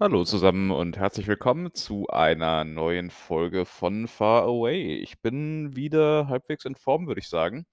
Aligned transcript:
Hallo 0.00 0.22
zusammen 0.24 0.70
und 0.70 0.96
herzlich 0.96 1.26
willkommen 1.26 1.74
zu 1.74 2.06
einer 2.08 2.64
neuen 2.64 3.10
Folge 3.10 3.64
von 3.64 4.06
Far 4.06 4.44
Away. 4.44 4.94
Ich 4.98 5.20
bin 5.22 5.74
wieder 5.74 6.28
halbwegs 6.28 6.64
in 6.64 6.76
Form, 6.76 7.08
würde 7.08 7.20
ich 7.20 7.28
sagen. 7.28 7.66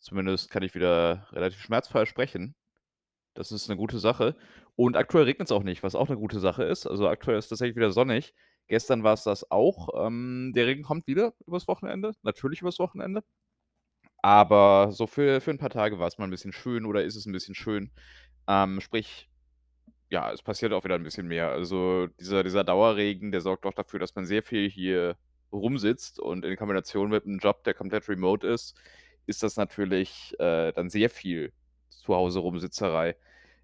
Zumindest 0.00 0.50
kann 0.50 0.62
ich 0.64 0.74
wieder 0.74 1.28
relativ 1.32 1.60
schmerzfrei 1.62 2.06
sprechen. 2.06 2.54
Das 3.34 3.52
ist 3.52 3.68
'ne 3.68 3.76
gute 3.76 3.98
Sache. 4.00 4.36
Und 4.76 4.96
aktuell 4.96 5.24
regnet's 5.24 5.52
auch 5.52 5.64
nicht, 5.64 5.82
was 5.84 5.94
auch 5.96 6.08
'ne 6.08 6.16
gute 6.16 6.40
Sache 6.40 6.64
ist. 6.64 6.86
Also, 6.86 7.08
aktuell 7.08 7.38
ist 7.38 7.48
tatsächlich 7.48 7.76
wieder 7.76 7.92
sonnig. 7.92 8.34
Gestern 8.68 9.04
war's 9.04 9.24
das 9.24 9.50
auch. 9.50 9.88
Ähm, 10.06 10.52
der 10.56 10.66
Regen 10.66 10.82
kommt 10.84 11.06
wieder 11.08 11.34
übers 11.46 11.68
Wochenende, 11.68 12.12
natürlich 12.22 12.62
übers 12.62 12.78
Wochenende. 12.80 13.22
Aber 14.22 14.90
so 14.92 15.06
für 15.06 15.40
für 15.42 15.50
'n 15.52 15.58
paar 15.58 15.70
Tage 15.70 15.98
war's 15.98 16.18
mal 16.18 16.26
'n 16.26 16.30
bisschen 16.30 16.52
schön 16.52 16.86
oder 16.86 17.04
ist 17.04 17.16
es 17.16 17.26
'n 17.26 17.32
bisschen 17.32 17.54
schön. 17.54 17.92
Ähm, 18.48 18.80
sprich, 18.80 19.28
ja, 20.14 20.32
es 20.32 20.42
passiert 20.42 20.72
auch 20.72 20.84
wieder 20.84 20.96
'n 20.96 21.02
bisschen 21.04 21.28
mehr. 21.28 21.50
Also, 21.50 22.08
dieser 22.20 22.44
dieser 22.44 22.64
Dauerregen, 22.64 23.32
der 23.32 23.40
sorgt 23.42 23.66
auch 23.66 23.74
dafür, 23.74 24.00
dass 24.00 24.14
man 24.16 24.26
sehr 24.26 24.42
viel 24.44 24.70
hier 24.70 25.16
rumsitzt 25.52 26.20
und 26.20 26.44
in 26.44 26.56
Kombination 26.56 27.10
mit 27.10 27.26
'nem 27.26 27.38
Job, 27.40 27.64
der 27.64 27.74
komplett 27.74 28.08
remote 28.08 28.46
ist, 28.46 28.76
ist 29.26 29.42
das 29.42 29.56
natürlich, 29.56 30.34
äh, 30.40 30.72
dann 30.72 30.90
sehr 30.90 31.10
viel 31.10 31.52
zu 31.90 32.14
Hause 32.16 32.40
Rumsitzerei. 32.40 33.16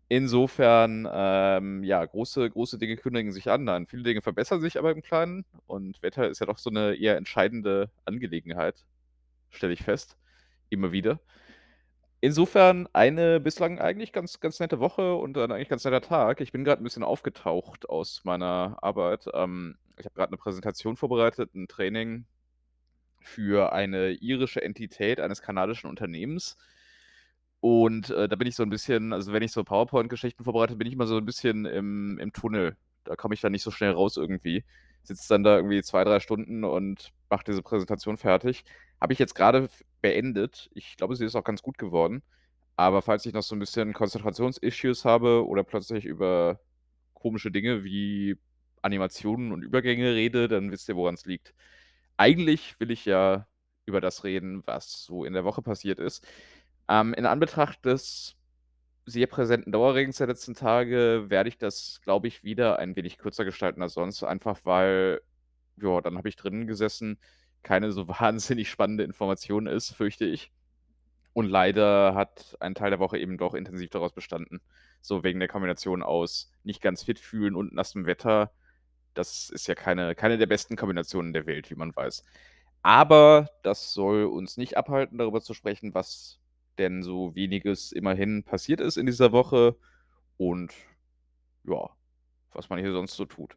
Insofern, 0.08 1.08
ähm, 1.12 1.84
ja, 1.84 2.04
große 2.06 2.50
große 2.50 2.78
Dinge 2.78 2.96
kündigen 2.98 3.32
sich 3.32 3.50
an. 3.50 3.86
Viele 3.88 4.02
Dinge 4.04 4.22
verbessern 4.22 4.60
sich 4.62 4.78
aber 4.78 4.92
im 4.92 5.02
Kleinen 5.02 5.46
und 5.66 6.02
Wetter 6.02 6.28
ist 6.30 6.40
ja 6.40 6.46
doch 6.46 6.58
so 6.58 6.70
'ne 6.70 6.96
eher 6.96 7.16
entscheidende 7.18 7.90
Angelegenheit, 8.06 8.86
stelle 9.50 9.74
ich 9.74 9.82
fest, 9.84 10.18
immer 10.70 10.92
wieder. 10.92 11.20
Insofern 12.24 12.86
eine 12.92 13.40
bislang 13.40 13.78
eigentlich 13.78 14.12
ganz 14.12 14.40
ganz 14.40 14.60
nette 14.60 14.78
Woche 14.78 15.14
und 15.14 15.38
ein 15.38 15.50
eigentlich 15.50 15.70
ganz 15.70 15.84
netter 15.84 16.02
Tag. 16.02 16.42
Ich 16.42 16.52
bin 16.52 16.64
grad 16.64 16.78
'n 16.78 16.84
bisschen 16.84 17.02
aufgetaucht 17.02 17.88
aus 17.88 18.20
meiner 18.24 18.76
Arbeit. 18.82 19.24
Ähm, 19.32 19.78
ich 19.96 20.04
habe 20.04 20.14
grad 20.14 20.30
'ne 20.30 20.36
Präsentation 20.36 20.96
vorbereitet, 20.96 21.54
'n 21.54 21.66
Training 21.66 22.26
für 23.22 23.72
eine 23.72 24.12
irische 24.12 24.62
Entität 24.62 25.20
eines 25.20 25.42
kanadischen 25.42 25.90
Unternehmens. 25.90 26.54
Und, 27.64 28.08
äh, 28.10 28.26
da 28.28 28.36
bin 28.36 28.48
ich 28.48 28.56
so 28.56 28.62
'n 28.62 28.70
bisschen 28.70 29.12
also, 29.12 29.32
wenn 29.32 29.42
ich 29.42 29.52
so 29.52 29.62
PowerPoint-Geschichten 29.64 30.44
vorbereite, 30.44 30.76
bin 30.76 30.86
ich 30.86 30.94
immer 30.94 31.06
so 31.06 31.18
'n 31.18 31.26
bisschen 31.26 31.66
im 31.66 32.18
im 32.18 32.32
Tunnel. 32.32 32.76
Da 33.04 33.16
komme 33.16 33.34
ich 33.34 33.40
dann 33.42 33.52
nicht 33.52 33.62
so 33.62 33.70
schnell 33.70 33.92
raus 33.92 34.16
irgendwie. 34.16 34.64
Sitze 35.02 35.28
dann 35.28 35.44
da 35.44 35.56
irgendwie 35.56 35.82
2, 35.82 36.04
3 36.04 36.20
Stunden 36.20 36.64
und 36.64 37.10
mache 37.28 37.44
diese 37.46 37.62
Präsentation 37.62 38.16
fertig. 38.16 38.64
Habe 39.02 39.12
ich 39.14 39.18
jetzt 39.18 39.34
grade 39.34 39.64
f 39.64 39.82
beendet. 40.02 40.70
Ich 40.74 40.96
glaube, 40.96 41.16
sie 41.16 41.24
ist 41.24 41.34
auch 41.34 41.44
ganz 41.44 41.62
gut 41.62 41.78
geworden. 41.78 42.22
Aber 42.76 43.02
falls 43.02 43.26
ich 43.26 43.32
noch 43.34 43.42
so 43.42 43.54
'n 43.54 43.58
bisschen 43.58 43.92
Konzentrations-Issues 43.94 45.04
habe 45.04 45.46
oder 45.46 45.64
plötzlich 45.64 46.04
über 46.06 46.60
komische 47.14 47.50
Dinge 47.50 47.84
wie 47.84 48.36
Animationen 48.82 49.52
und 49.52 49.62
Übergänge 49.62 50.14
rede, 50.14 50.48
dann 50.48 50.70
wisst 50.72 50.88
ihr, 50.88 50.96
woran's 50.96 51.26
liegt. 51.26 51.54
Eigentlich 52.18 52.78
will 52.80 52.90
ich 52.90 53.04
ja 53.06 53.46
über 53.86 54.00
das 54.00 54.24
reden, 54.24 54.62
was 54.66 55.04
so 55.04 55.24
in 55.24 55.34
der 55.34 55.44
Woche 55.44 55.62
passiert 55.62 55.98
ist. 56.00 56.26
Ähm, 56.88 57.14
in 57.14 57.26
Anbetracht 57.26 57.84
des 57.86 58.36
sehr 59.06 59.26
präsenten 59.28 59.72
Dauerregens 59.72 60.18
der 60.18 60.28
letzten 60.28 60.54
Tage 60.54 61.26
werde 61.30 61.48
ich 61.50 61.58
das, 61.58 62.00
glaube 62.04 62.28
ich, 62.28 62.44
wieder 62.44 62.78
ein 62.80 62.96
wenig 62.96 63.18
kürzer 63.18 63.44
gestalten 63.46 63.82
als 63.82 63.94
sonst, 63.94 64.22
einfach 64.24 64.60
weil, 64.64 65.20
ja, 65.76 66.00
dann 66.02 66.18
habe 66.18 66.28
ich 66.30 66.36
drinnen 66.36 66.66
gesessen, 66.68 67.18
keine 67.62 67.92
so 67.92 68.08
wahnsinnig 68.20 68.70
spannende 68.70 69.04
Information 69.04 69.66
ist, 69.66 69.90
fürchte 69.94 70.24
ich. 70.24 70.52
Und 71.32 71.46
leider 71.46 72.14
hat 72.14 72.56
ein 72.60 72.74
Teil 72.74 72.90
der 72.90 72.98
Woche 72.98 73.18
eben 73.18 73.38
doch 73.38 73.54
intensiv 73.54 73.90
daraus 73.90 74.12
bestanden, 74.12 74.60
so 75.00 75.22
wegen 75.22 75.38
der 75.38 75.48
Kombination 75.48 76.02
aus 76.02 76.52
nicht 76.64 76.82
ganz 76.82 77.04
fit 77.04 77.20
fühlen 77.20 77.54
und 77.54 77.72
nassem 77.72 78.04
Wetter. 78.06 78.52
Das 79.14 79.48
ist 79.50 79.68
ja 79.68 79.74
keine 79.74 80.14
keine 80.14 80.38
der 80.38 80.46
besten 80.46 80.76
Kombinationen 80.76 81.32
der 81.32 81.46
Welt, 81.46 81.70
wie 81.70 81.76
man 81.76 81.94
weiß. 81.94 82.24
Aber 82.82 83.48
das 83.62 83.92
soll 83.92 84.24
uns 84.24 84.56
nicht 84.56 84.76
abhalten, 84.76 85.18
darüber 85.18 85.40
zu 85.40 85.54
sprechen, 85.54 85.94
was 85.94 86.40
denn 86.78 87.02
so 87.02 87.34
Weniges 87.34 87.92
immerhin 87.92 88.42
passiert 88.44 88.80
ist 88.80 88.96
in 88.96 89.06
dieser 89.06 89.32
Woche 89.32 89.76
und 90.36 90.72
ja, 91.64 91.90
was 92.52 92.70
man 92.70 92.78
hier 92.78 92.92
sonst 92.92 93.16
so 93.16 93.26
tut. 93.26 93.56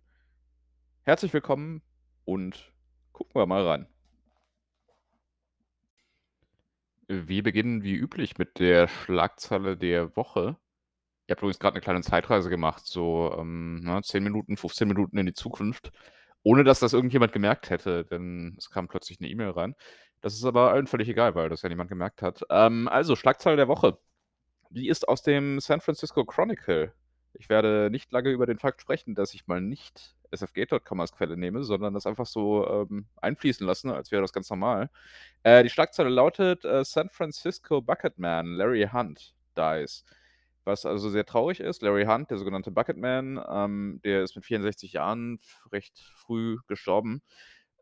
Herzlich 1.03 1.33
willkommen 1.33 1.81
und 2.25 2.73
gucken 3.13 3.35
wir 3.35 3.45
mal 3.45 3.65
rein. 3.65 3.92
Wir 7.09 7.43
beginnen 7.43 7.83
wie 7.83 7.95
üblich 7.95 8.37
mit 8.37 8.59
der 8.59 8.87
Schlagzeile 8.87 9.75
der 9.75 10.15
Woche. 10.15 10.55
Ich 11.27 11.31
habe 11.31 11.41
übrigens 11.41 11.59
grad 11.59 11.75
'ne 11.75 11.81
kleine 11.81 12.01
Zeitreise 12.01 12.49
gemacht, 12.49 12.85
so, 12.85 13.35
ähm, 13.39 13.81
ne, 13.83 14.01
10 14.03 14.23
Minuten, 14.23 14.57
15 14.57 14.87
Minuten 14.89 15.17
in 15.17 15.25
die 15.27 15.33
Zukunft, 15.33 15.91
ohne 16.43 16.63
dass 16.65 16.79
das 16.81 16.93
irgendjemand 16.93 17.33
gemerkt 17.33 17.69
hätte, 17.71 18.05
denn 18.05 18.55
es 18.57 18.69
kam 18.71 18.87
plötzlich 18.89 19.19
'ne 19.21 19.29
E-Mail 19.29 19.51
rein. 19.51 19.75
Das 20.21 20.35
ist 20.35 20.45
aber 20.45 20.71
allen 20.71 20.87
völlig 20.87 21.09
egal, 21.09 21.35
weil 21.35 21.49
das 21.49 21.63
ja 21.63 21.69
niemand 21.69 21.89
gemerkt 21.89 22.21
hat. 22.23 22.43
Ähm, 22.49 22.87
also 22.89 23.15
Schlagzeile 23.15 23.57
der 23.57 23.67
Woche. 23.69 23.99
Die 24.71 24.89
ist 24.89 25.07
aus 25.09 25.23
dem 25.23 25.59
San 25.61 25.81
Francisco 25.81 26.25
Chronicle. 26.25 26.93
Ich 27.33 27.49
werde 27.49 27.89
nicht 27.91 28.11
lange 28.13 28.31
über 28.31 28.45
den 28.47 28.59
Fakt 28.59 28.81
sprechen, 28.81 29.15
dass 29.15 29.33
ich 29.35 29.47
mal 29.47 29.61
nicht 29.61 30.15
sfgate.com 30.35 30.99
als 31.01 31.11
Quelle 31.13 31.37
nehme, 31.37 31.63
sondern 31.63 31.93
das 31.93 32.05
einfach 32.07 32.25
so, 32.25 32.67
ähm, 32.67 33.07
einfließen 33.21 33.65
lassen, 33.65 33.91
als 33.91 34.11
wäre 34.11 34.21
das 34.21 34.33
ganz 34.33 34.49
normal. 34.49 34.89
Äh, 35.43 35.63
die 35.63 35.69
Schlagzeile 35.69 36.09
lautet, 36.09 36.65
äh: 36.65 36.83
„San 36.85 37.09
Francisco 37.09 37.81
Bucket 37.81 38.17
Man 38.19 38.47
Larry 38.55 38.87
Hunt 38.91 39.35
dies.“ 39.57 40.05
Was 40.65 40.85
also 40.85 41.09
sehr 41.09 41.25
traurig 41.25 41.59
ist. 41.59 41.81
Larry 41.81 42.05
Hunt, 42.05 42.31
der 42.31 42.37
sogenannte 42.37 42.71
Bucket 42.71 42.97
Man, 42.97 43.41
ähm, 43.49 43.99
der 44.03 44.23
ist 44.23 44.35
mit 44.35 44.45
64 44.45 44.93
Jahren 44.93 45.39
recht 45.71 45.99
früh 46.15 46.57
gestorben. 46.67 47.21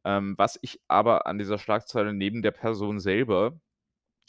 Ähm, 0.06 0.36
was 0.38 0.58
ich 0.64 0.82
aber 0.88 1.28
an 1.28 1.38
dieser 1.38 1.60
Schlagzeile 1.60 2.14
neben 2.14 2.42
der 2.42 2.52
Person 2.52 3.00
selber 3.00 3.60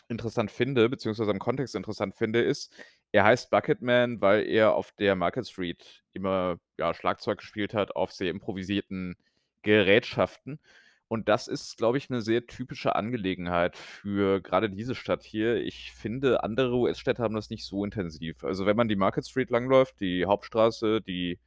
interessant 0.08 0.50
finde, 0.50 0.88
beziehungsweise 0.88 1.30
im 1.30 1.38
Kontext 1.38 1.74
interessant 1.74 2.14
finde, 2.16 2.42
ist, 2.42 2.74
er 3.12 3.24
heißt 3.24 3.50
Bucket 3.50 3.82
Man, 3.82 4.20
weil 4.20 4.46
er 4.48 4.74
auf 4.74 4.92
der 4.92 5.16
Market 5.16 5.46
Street 5.48 6.02
immer, 6.14 6.58
ja, 6.78 6.94
Schlagzeug 6.94 7.38
gespielt 7.38 7.74
hat 7.74 7.96
auf 7.96 8.12
sehr 8.12 8.30
improvisierten 8.30 9.16
Gerätschaften. 9.62 10.60
Und 11.08 11.28
das 11.28 11.46
ist, 11.48 11.76
glaube 11.76 11.98
ich, 11.98 12.08
'ne 12.10 12.22
sehr 12.22 12.46
typische 12.46 12.96
Angelegenheit 12.96 13.76
für 13.76 14.40
grade 14.40 14.70
diese 14.70 14.94
Stadt 14.94 15.22
hier. 15.24 15.56
Ich 15.56 15.92
finde, 15.92 16.42
andere 16.42 16.74
US-Städte 16.76 17.22
haben 17.22 17.34
das 17.34 17.50
nicht 17.50 17.66
so 17.66 17.84
intensiv. 17.84 18.44
Also, 18.44 18.64
wenn 18.66 18.76
man 18.76 18.88
die 18.88 18.96
Market 18.96 19.26
Street 19.26 19.50
langläuft, 19.50 20.00
die 20.00 20.24
Hauptstraße, 20.26 21.02
die, 21.02 21.38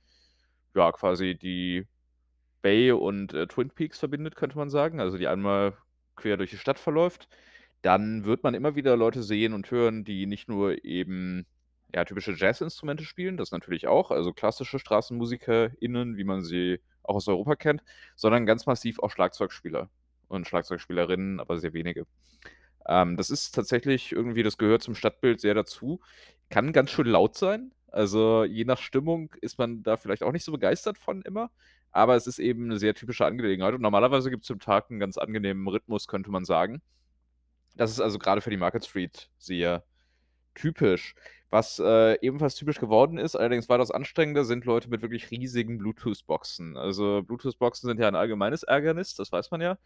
ja, 0.75 0.91
quasi 0.91 1.35
die 1.37 1.87
Bay 2.61 2.91
und, 2.91 3.33
äh, 3.33 3.47
Twin 3.47 3.69
Peaks 3.71 3.99
verbindet, 3.99 4.35
könnte 4.35 4.57
man 4.57 4.69
sagen, 4.69 4.99
also 5.01 5.17
die 5.17 5.27
einmal 5.27 5.77
quer 6.15 6.37
durch 6.37 6.51
die 6.51 6.57
Stadt 6.57 6.79
verläuft, 6.79 7.27
dann 7.83 8.25
wird 8.25 8.43
man 8.43 8.55
immer 8.55 8.75
wieder 8.75 8.97
Leute 8.97 9.23
sehen 9.23 9.53
und 9.53 9.71
hören, 9.71 10.03
die 10.05 10.25
nicht 10.27 10.49
nur 10.49 10.83
eben, 10.85 11.45
ja, 11.95 12.05
typische 12.05 12.33
Jazzinstrumente 12.33 13.05
spielen, 13.05 13.37
das 13.37 13.51
natürlich 13.51 13.87
auch, 13.87 14.11
also 14.11 14.33
klassische 14.33 14.79
StraßenmusikerInnen, 14.79 16.17
wie 16.17 16.25
man 16.25 16.43
sie 16.43 16.81
auch 17.03 17.15
aus 17.17 17.29
Europa 17.29 17.55
kennt, 17.57 17.83
sondern 18.17 18.45
ganz 18.47 18.67
massiv 18.67 18.99
auch 18.99 19.11
Schlagzeugspieler 19.11 19.89
und 20.29 20.47
Schlagzeugspielerinnen, 20.47 21.39
aber 21.41 21.59
sehr 21.59 21.73
wenige. 21.73 22.05
Ähm, 22.87 23.17
das 23.17 23.29
ist 23.31 23.53
tatsächlich 23.55 24.11
irgendwie 24.13 24.43
das 24.43 24.57
gehört 24.57 24.83
zum 24.83 24.95
Stadtbild 24.95 25.41
sehr 25.41 25.53
dazu. 25.55 26.01
Kann 26.49 26.73
ganz 26.73 26.91
schön 26.91 27.07
laut 27.07 27.35
sein. 27.37 27.73
Also, 27.89 28.43
je 28.45 28.65
nach 28.65 28.79
Stimmung 28.79 29.33
ist 29.41 29.57
man 29.59 29.83
da 29.83 29.97
vielleicht 29.97 30.23
auch 30.23 30.31
nicht 30.33 30.45
so 30.45 30.51
begeistert 30.53 30.97
von 30.97 31.21
immer, 31.23 31.51
aber 31.91 32.15
es 32.15 32.27
ist 32.27 32.39
eben 32.39 32.67
'ne 32.67 32.77
sehr 32.79 32.93
typische 32.95 33.25
Angelegenheit 33.25 33.73
und 33.75 33.81
normalerweise 33.81 34.29
gibt's 34.31 34.47
zum 34.47 34.59
Tag 34.59 34.91
'n 34.91 34.99
ganz 34.99 35.17
angenehmen 35.17 35.67
Rhythmus, 35.67 36.07
könnte 36.07 36.31
man 36.31 36.45
sagen. 36.45 36.81
Das 37.75 37.91
ist 37.91 37.99
also 38.01 38.19
grade 38.19 38.41
für 38.41 38.49
die 38.51 38.57
Market 38.57 38.85
Street 38.85 39.29
sehr 39.39 39.85
typisch. 40.55 41.15
Was, 41.53 41.79
äh, 41.79 42.17
ebenfalls 42.21 42.55
typisch 42.55 42.79
geworden 42.79 43.17
ist, 43.17 43.35
allerdings 43.35 43.69
weitaus 43.69 43.91
anstrengender, 43.91 44.45
sind 44.45 44.65
Leute 44.65 44.89
mit 44.89 45.01
wirklich 45.01 45.29
riesigen 45.31 45.77
Bluetooth-Boxen. 45.77 46.75
Also, 46.75 47.21
Bluetooth-Boxen 47.23 47.87
sind 47.87 47.99
ja 47.99 48.07
ein 48.07 48.15
allgemeines 48.15 48.63
Ärgernis, 48.63 49.13
das 49.15 49.31
weiß 49.31 49.51
man 49.51 49.61
ja. 49.61 49.77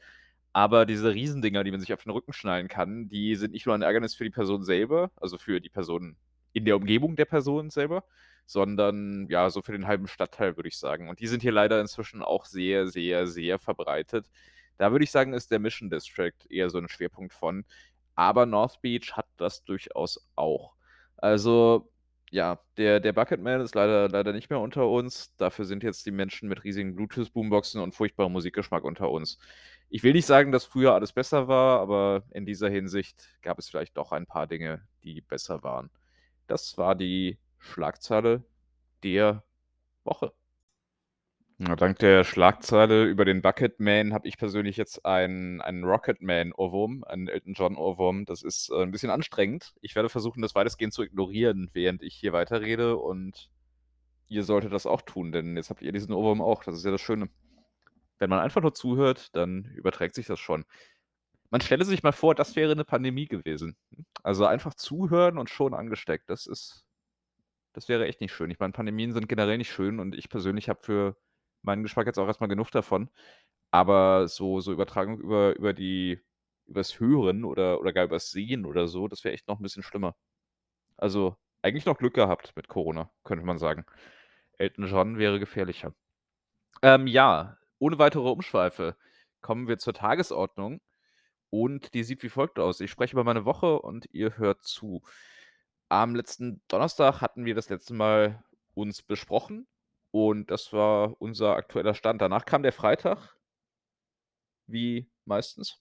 Aber 0.53 0.85
diese 0.85 1.13
Riesendinger, 1.13 1.63
die 1.63 1.71
man 1.71 1.79
sich 1.81 1.93
auf 1.93 2.03
den 2.03 2.11
Rücken 2.11 2.33
schnallen 2.33 2.67
kann, 2.69 3.09
die 3.09 3.35
sind 3.35 3.53
nicht 3.53 3.65
nur 3.65 3.75
ein 3.75 3.81
Ärgernis 3.83 4.15
für 4.15 4.23
die 4.25 4.29
Person 4.31 4.63
selber, 4.63 5.11
also 5.17 5.37
für 5.37 5.61
die 5.61 5.69
Person 5.69 6.17
in 6.53 6.65
der 6.65 6.77
Umgebung 6.77 7.15
der 7.15 7.25
Person 7.25 7.69
selber, 7.69 8.03
sondern, 8.45 9.27
ja, 9.29 9.49
so 9.51 9.61
für 9.61 9.73
den 9.73 9.87
halben 9.87 10.07
Stadtteil, 10.07 10.57
würde 10.57 10.69
ich 10.69 10.77
sagen. 10.77 11.09
Und 11.09 11.19
die 11.19 11.27
sind 11.27 11.41
hier 11.43 11.51
leider 11.51 11.81
inzwischen 11.81 12.23
auch 12.23 12.45
sehr, 12.45 12.87
sehr, 12.87 13.27
sehr 13.27 13.59
verbreitet. 13.59 14.27
Da 14.77 14.91
würde 14.91 15.03
ich 15.05 15.11
sagen, 15.11 15.33
ist 15.33 15.51
der 15.51 15.59
Mission 15.59 15.89
District 15.91 16.33
eher 16.49 16.69
so 16.71 16.79
'n 16.79 16.89
Schwerpunkt 16.89 17.33
von, 17.33 17.65
aber 18.15 18.45
North 18.47 18.81
Beach 18.81 19.13
hat 19.17 19.27
das 19.37 19.63
durchaus 19.65 20.27
auch. 20.35 20.75
Also, 21.21 21.91
ja, 22.31 22.59
der 22.77 22.99
der 22.99 23.13
Bucket 23.13 23.41
Man 23.41 23.61
ist 23.61 23.75
leider 23.75 24.07
leider 24.09 24.33
nicht 24.33 24.49
mehr 24.49 24.59
unter 24.59 24.87
uns. 24.87 25.35
Dafür 25.37 25.65
sind 25.65 25.83
jetzt 25.83 26.05
die 26.05 26.11
Menschen 26.11 26.47
mit 26.49 26.63
riesigen 26.63 26.95
Bluetooth-Boomboxen 26.95 27.81
und 27.81 27.93
furchtbarem 27.95 28.31
Musikgeschmack 28.33 28.83
unter 28.83 29.09
uns. 29.11 29.37
Ich 29.89 30.03
will 30.03 30.13
nicht 30.13 30.25
sagen, 30.27 30.51
dass 30.51 30.65
früher 30.65 30.93
alles 30.93 31.11
besser 31.13 31.47
war, 31.47 31.79
aber 31.79 32.23
in 32.31 32.45
dieser 32.45 32.69
Hinsicht 32.69 33.29
gab 33.41 33.57
es 33.59 33.69
vielleicht 33.69 33.97
doch 33.97 34.11
ein 34.11 34.27
paar 34.27 34.47
Dinge, 34.47 34.87
die 35.03 35.21
besser 35.21 35.63
waren. 35.63 35.89
Das 36.47 36.77
war 36.77 36.95
die 36.95 37.39
Schlagzeile 37.59 38.43
der 39.03 39.43
Woche. 40.03 40.33
Ja, 41.61 41.75
dank 41.75 41.99
der 41.99 42.23
Schlagzeile 42.23 43.03
über 43.03 43.25
den 43.25 43.41
Bucketman 43.41 44.13
habe 44.13 44.25
ich 44.29 44.37
persönlich 44.37 44.77
jetzt 44.77 45.05
einen 45.05 45.59
einen 45.59 45.83
Rocketman-Ohrwurm, 45.83 47.03
einen 47.03 47.27
Elton-John-Ohrwurm. 47.27 48.23
Das 48.23 48.43
ist, 48.43 48.69
äh, 48.69 48.81
'n 48.83 48.91
bisschen 48.91 49.09
anstrengend. 49.09 49.73
Ich 49.81 49.93
werde 49.93 50.07
versuchen, 50.07 50.41
das 50.41 50.55
weitestgehend 50.55 50.93
zu 50.93 51.03
ignorieren, 51.03 51.69
während 51.73 52.01
ich 52.01 52.15
hier 52.15 52.31
weiterrede 52.31 52.95
und 52.95 53.49
ihr 54.29 54.43
solltet 54.43 54.73
das 54.73 54.85
auch 54.87 55.01
tun, 55.03 55.31
denn 55.31 55.57
jetzt 55.57 55.69
habt 55.71 55.81
ihr 55.83 55.91
diesen 55.93 56.13
Ohrwurm 56.13 56.41
auch. 56.41 56.63
Das 56.63 56.75
ist 56.75 56.85
ja 56.85 56.91
das 56.91 57.01
Schöne. 57.01 57.29
Wenn 58.19 58.29
man 58.31 58.39
einfach 58.39 58.61
nur 58.61 58.73
zuhört, 58.73 59.35
dann 59.35 59.65
überträgt 59.75 60.15
sich 60.15 60.27
das 60.27 60.39
schon. 60.39 60.65
Man 61.51 61.61
stelle 61.61 61.85
sich 61.85 62.03
mal 62.03 62.13
vor, 62.13 62.35
das 62.35 62.55
wäre 62.57 62.75
'ne 62.75 62.85
Pandemie 62.85 63.27
gewesen. 63.27 63.77
Also, 64.23 64.45
einfach 64.47 64.75
zuhören 64.75 65.37
und 65.39 65.49
schon 65.49 65.73
angesteckt. 65.75 66.29
Das 66.29 66.47
ist 66.47 66.85
das 67.73 67.89
wäre 67.89 68.07
echt 68.07 68.21
nicht 68.21 68.33
schön. 68.33 68.51
Ich 68.51 68.59
meine, 68.59 68.73
Pandemien 68.73 69.13
sind 69.13 69.29
generell 69.29 69.57
nicht 69.59 69.71
schön 69.71 69.99
und 69.99 70.15
ich 70.15 70.29
persönlich 70.29 70.69
habe 70.69 70.81
für 70.83 71.17
meinen 71.63 71.83
Geschmack 71.83 72.07
jetzt 72.07 72.19
auch 72.19 72.27
erst 72.27 72.41
mal 72.41 72.47
genug 72.47 72.71
davon. 72.71 73.09
Aber 73.71 74.27
so 74.27 74.59
so 74.61 74.71
Übertragung 74.73 75.19
über 75.19 75.55
über 75.57 75.73
die 75.73 76.19
übers 76.67 76.99
Hören 76.99 77.43
oder 77.45 77.79
oder 77.81 77.93
gar 77.93 78.05
übers 78.05 78.31
Sehen 78.31 78.65
oder 78.65 78.87
so, 78.87 79.07
das 79.07 79.23
wäre 79.23 79.33
echt 79.35 79.47
noch 79.47 79.59
'n 79.59 79.63
bisschen 79.63 79.83
schlimmer. 79.83 80.15
Also, 80.97 81.37
eigentlich 81.63 81.85
noch 81.85 81.97
Glück 81.97 82.13
gehabt 82.15 82.53
mit 82.55 82.67
Corona, 82.69 83.11
könnte 83.23 83.45
man 83.45 83.57
sagen. 83.59 83.85
Elton 84.59 84.87
John 84.87 85.17
wäre 85.19 85.39
gefährlicher. 85.39 85.93
Ähm, 86.83 87.07
ja, 87.07 87.57
ohne 87.79 87.99
weitere 87.99 88.29
Umschweife 88.29 88.97
kommen 89.41 89.67
wir 89.67 89.77
zur 89.79 89.93
Tagesordnung 89.93 90.81
und 91.51 91.93
die 91.95 92.03
sieht 92.03 92.23
wie 92.23 92.29
folgt 92.29 92.59
aus. 92.59 92.81
Ich 92.81 92.91
spreche 92.91 93.13
über 93.13 93.23
meine 93.25 93.45
Woche 93.45 93.79
und 93.81 94.07
ihr 94.13 94.37
hört 94.37 94.63
zu. 94.63 95.03
Am 95.89 96.15
letzten 96.15 96.61
Donnerstag 96.69 97.21
hatten 97.21 97.45
wir 97.45 97.55
das 97.55 97.69
letzte 97.69 97.93
Mal 97.95 98.43
uns 98.75 99.01
besprochen 99.03 99.67
und 100.11 100.51
das 100.51 100.73
war 100.73 101.15
unser 101.21 101.55
aktueller 101.55 101.93
Stand. 101.93 102.21
Danach 102.21 102.45
kam 102.45 102.63
der 102.63 102.73
Freitag 102.73 103.35
wie 104.67 105.09
meistens. 105.25 105.79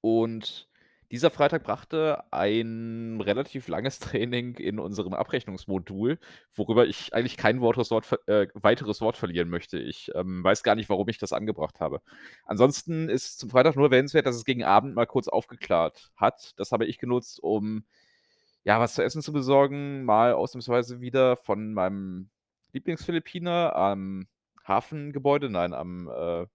Und 0.00 0.68
dieser 1.12 1.30
Freitag 1.30 1.62
brachte 1.64 2.24
ein 2.32 3.20
relativ 3.20 3.68
langes 3.68 3.98
Training 4.00 4.54
in 4.56 4.78
unserem 4.78 5.12
Abrechnungsmodul, 5.12 6.18
worüber 6.54 6.86
ich 6.86 7.12
eigentlich 7.14 7.36
kein 7.36 7.60
weiteres 7.60 7.90
Wort 7.90 8.10
äh, 8.26 8.48
weiteres 8.54 9.00
Wort 9.02 9.16
verlieren 9.16 9.50
möchte. 9.50 9.78
Ich, 9.78 10.10
ähm, 10.14 10.42
weiß 10.42 10.62
gar 10.62 10.74
nicht, 10.74 10.88
warum 10.88 11.08
ich 11.08 11.18
das 11.18 11.34
angebracht 11.34 11.80
habe. 11.80 12.00
Ansonsten 12.46 13.10
ist 13.10 13.38
zum 13.38 13.50
Freitag 13.50 13.76
nur 13.76 13.86
erwähnenswert, 13.86 14.26
dass 14.26 14.36
es 14.36 14.46
gegen 14.46 14.64
Abend 14.64 14.94
mal 14.94 15.06
kurz 15.06 15.28
aufgeklärt 15.28 16.10
hat. 16.16 16.58
Das 16.58 16.72
habe 16.72 16.86
ich 16.86 16.98
genutzt, 16.98 17.40
um, 17.42 17.84
ja, 18.64 18.80
was 18.80 18.94
zu 18.94 19.04
essen 19.04 19.22
zu 19.22 19.32
besorgen, 19.32 20.04
mal 20.04 20.32
ausnahmsweise 20.32 21.00
wieder 21.02 21.36
von 21.36 21.74
meinem 21.74 22.30
Lieblingsphilippiner 22.74 23.74
am 23.76 24.28
Hafengebäude 24.64 25.50
nein, 25.50 25.74
am, 25.74 26.08
äh, 26.08 26.46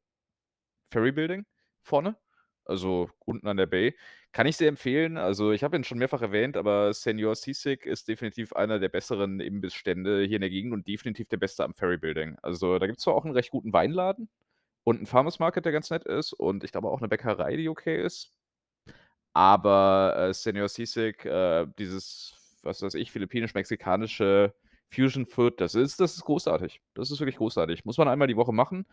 Ferry 0.92 1.12
Building 1.14 1.46
vorne, 1.84 2.18
also 2.66 3.10
unten 3.26 3.48
an 3.48 3.58
der 3.58 3.68
Bay. 3.68 3.96
Kann 4.34 4.48
ich 4.48 4.58
sehr 4.58 4.70
empfehlen. 4.70 5.18
Also, 5.18 5.52
ich 5.54 5.64
habe 5.64 5.78
ihn 5.78 5.84
schon 5.86 5.98
mehrfach 6.00 6.22
erwähnt, 6.22 6.58
aber 6.58 6.92
Señor 6.92 7.36
Sisig 7.36 7.86
ist 7.86 8.08
definitiv 8.10 8.54
einer 8.54 8.80
der 8.80 8.90
besseren 8.90 9.40
Imbissstände 9.42 10.24
hier 10.26 10.38
in 10.38 10.42
der 10.42 10.50
Gegend 10.52 10.74
und 10.74 10.88
definitiv 10.88 11.28
der 11.30 11.38
Beste 11.38 11.64
am 11.66 11.74
Ferry 11.76 11.98
Building. 11.98 12.38
Also, 12.44 12.80
da 12.80 12.88
gibt's 12.88 13.04
zwar 13.04 13.16
auch 13.16 13.26
'n 13.26 13.32
recht 13.34 13.52
guten 13.52 13.74
Weinladen 13.74 14.30
und 14.86 15.02
'n 15.02 15.08
Farmers 15.08 15.40
Market, 15.40 15.66
der 15.66 15.74
ganz 15.74 15.90
nett 15.92 16.06
ist 16.06 16.34
und 16.34 16.64
ich 16.66 16.72
glaube 16.74 16.90
auch 16.90 17.02
'ne 17.02 17.10
Bäckerei, 17.10 17.58
die 17.58 17.70
okay 17.70 18.04
ist. 18.04 18.28
Aber, 19.36 20.16
äh, 20.18 20.34
Señor 20.34 20.68
Sisig, 20.70 21.26
äh, 21.26 21.68
dieses, 21.78 22.34
was 22.64 22.82
weiß 22.82 22.96
ich, 22.96 23.12
philippinisch-mexikanische 23.12 24.54
Fusion 24.92 25.26
Food, 25.26 25.60
das 25.62 25.76
ist 25.76 26.00
das 26.00 26.16
ist 26.16 26.24
großartig. 26.26 26.82
Das 26.94 27.12
ist 27.12 27.20
wirklich 27.20 27.38
großartig. 27.38 27.86
Muss 27.86 27.98
man 27.98 28.08
einmal 28.08 28.28
die 28.28 28.38
Woche 28.38 28.54
machen 28.54 28.86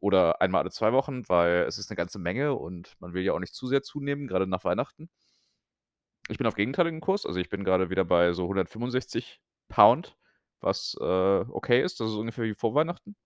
oder 0.00 0.40
einmal 0.40 0.62
alle 0.62 0.70
2 0.70 0.92
Wochen, 0.92 1.28
weil 1.28 1.64
es 1.68 1.78
ist 1.78 1.90
'ne 1.90 1.96
ganze 1.96 2.18
Menge 2.20 2.54
und 2.54 2.94
man 3.00 3.14
will 3.14 3.22
ja 3.24 3.32
auch 3.34 3.38
nicht 3.40 3.54
zu 3.54 3.66
sehr 3.68 3.82
zunehmen, 3.82 4.28
grade 4.28 4.46
nach 4.46 4.64
Weihnachten. 4.64 5.08
Ich 6.28 6.38
bin 6.38 6.46
auf 6.46 6.54
gegenteiligem 6.54 7.00
Kurs, 7.00 7.26
also, 7.26 7.40
ich 7.40 7.48
bin 7.48 7.64
grade 7.64 7.90
wieder 7.90 8.04
bei 8.04 8.32
so 8.32 8.46
165 8.48 9.40
Pound, 9.68 10.16
was, 10.60 10.96
äh, 11.00 11.04
okay 11.04 11.82
ist. 11.82 11.98
Das 12.00 12.08
ist 12.08 12.14
ungefähr 12.14 12.44
wie 12.44 12.54
vor 12.54 12.74
Weihnachten. 12.74 13.16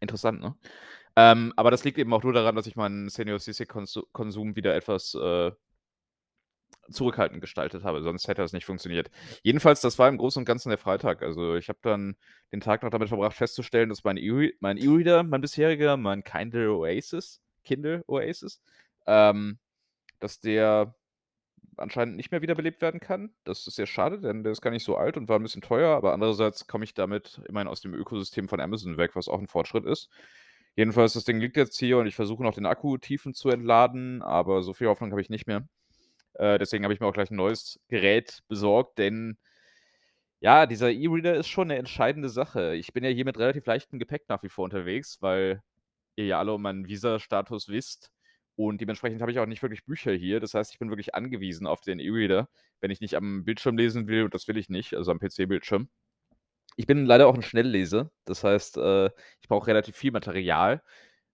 Interessant, 0.00 0.40
ne? 0.40 0.56
Ähm, 1.16 1.52
aber 1.56 1.70
das 1.70 1.84
liegt 1.84 1.98
eben 1.98 2.12
auch 2.14 2.22
nur 2.24 2.32
daran, 2.34 2.56
dass 2.56 2.66
ich 2.66 2.76
meinen 2.76 3.08
Señor 3.10 3.38
Sisig 3.40 3.68
Konsu 3.68 4.02
Konsum 4.12 4.56
wieder 4.56 4.74
etwas, 4.76 5.14
äh 5.14 5.52
zurückhaltend 6.90 7.40
gestaltet 7.40 7.84
habe, 7.84 8.02
sonst 8.02 8.28
hätte 8.28 8.42
das 8.42 8.52
nicht 8.52 8.64
funktioniert. 8.66 9.10
Jedenfalls, 9.42 9.80
das 9.80 9.98
war 9.98 10.08
im 10.08 10.18
Großen 10.18 10.40
und 10.40 10.44
Ganzen 10.46 10.70
der 10.70 10.78
Freitag. 10.78 11.22
Also, 11.22 11.56
ich 11.56 11.68
habe 11.68 11.78
dann 11.82 12.16
den 12.52 12.60
Tag 12.60 12.82
noch 12.82 12.90
damit 12.90 13.08
verbracht, 13.08 13.36
festzustellen, 13.36 13.88
dass 13.90 14.04
mein 14.04 14.16
E-Reader, 14.18 15.22
mein 15.24 15.40
bisheriger, 15.40 15.96
mein 15.96 16.24
Kindle 16.24 16.70
Oasis 16.72 17.40
Kindle 17.64 18.02
Oasis, 18.08 18.60
ähm, 19.06 19.58
dass 20.20 20.40
der 20.40 20.94
anscheinend 21.78 22.16
nicht 22.16 22.30
mehr 22.32 22.42
wiederbelebt 22.42 22.82
werden 22.82 23.00
kann. 23.00 23.34
Das 23.44 23.66
ist 23.66 23.76
sehr 23.76 23.86
schade, 23.86 24.20
denn 24.20 24.44
der 24.44 24.52
ist 24.52 24.62
gar 24.62 24.70
nicht 24.72 24.84
so 24.84 24.96
alt 24.96 25.16
und 25.16 25.28
war 25.28 25.38
'n 25.38 25.42
bisschen 25.44 25.62
teuer, 25.62 25.96
aber 25.96 26.12
andererseits 26.14 26.66
komme 26.68 26.84
ich 26.84 26.94
damit 26.94 27.42
immerhin 27.48 27.68
aus 27.68 27.80
dem 27.82 27.94
Ökosystem 27.94 28.48
von 28.48 28.60
Amazon 28.60 28.96
weg, 28.98 29.12
was 29.16 29.28
auch 29.28 29.40
'n 29.40 29.46
Fortschritt 29.48 29.86
ist. 29.86 30.10
Jedenfalls, 30.76 31.14
das 31.14 31.24
Ding 31.24 31.40
liegt 31.40 31.56
jetzt 31.56 31.78
hier 31.80 31.98
und 31.98 32.06
ich 32.06 32.16
versuche 32.16 32.42
noch 32.44 32.54
den 32.54 32.66
Akku 32.66 32.98
tiefen 32.98 33.34
zu 33.34 33.50
entladen, 33.50 34.22
aber 34.22 34.62
so 34.62 34.74
viel 34.74 34.88
Hoffnung 34.88 35.10
habe 35.12 35.20
ich 35.22 35.30
nicht 35.30 35.46
mehr. 35.48 35.68
Äh, 36.34 36.58
deswegen 36.58 36.84
habe 36.84 36.94
ich 36.94 37.00
mir 37.00 37.06
auch 37.06 37.12
gleich 37.14 37.30
'n 37.30 37.36
neues 37.36 37.80
Gerät 37.88 38.40
besorgt, 38.48 38.98
denn 38.98 39.36
ja, 40.42 40.64
dieser 40.64 40.90
E-Reader 40.90 41.34
ist 41.34 41.48
schon 41.48 41.68
'ne 41.68 41.76
entscheidende 41.76 42.30
Sache. 42.30 42.74
Ich 42.74 42.94
bin 42.94 43.04
ja 43.04 43.10
hier 43.10 43.26
mit 43.26 43.38
relativ 43.38 43.66
leichtem 43.66 43.98
Gepäck 43.98 44.22
nach 44.28 44.42
wie 44.42 44.48
vor 44.48 44.64
unterwegs, 44.64 45.18
weil 45.20 45.62
ihr 46.16 46.26
ja 46.26 46.38
alle 46.38 46.52
um 46.54 46.62
meinen 46.62 46.88
Visastatus 46.88 47.68
wisst 47.70 48.12
und 48.56 48.80
dementsprechend 48.82 49.22
habe 49.22 49.32
ich 49.32 49.40
auch 49.40 49.46
nicht 49.46 49.62
wirklich 49.62 49.86
Bücher 49.86 50.12
hier. 50.12 50.40
Das 50.40 50.54
heißt, 50.54 50.72
ich 50.74 50.78
bin 50.78 50.90
wirklich 50.90 51.14
angewiesen 51.14 51.66
auf 51.66 51.80
den 51.82 52.00
E-Reader, 52.00 52.50
wenn 52.82 52.90
ich 52.92 53.00
nicht 53.00 53.16
am 53.16 53.44
Bildschirm 53.46 53.78
lesen 53.78 54.08
will 54.08 54.24
und 54.24 54.34
das 54.34 54.48
will 54.48 54.58
ich 54.58 54.68
nicht, 54.70 54.94
also 54.94 55.10
am 55.10 55.20
PC-Bildschirm. 55.20 55.88
Ich 56.76 56.86
bin 56.86 57.06
leider 57.06 57.28
auch 57.28 57.34
'n 57.36 57.42
Schnellleser. 57.42 58.10
Das 58.26 58.44
heißt, 58.44 58.78
äh, 58.78 59.06
ich 59.42 59.48
brauche 59.48 59.68
relativ 59.68 59.96
viel 59.96 60.12
Material. 60.12 60.82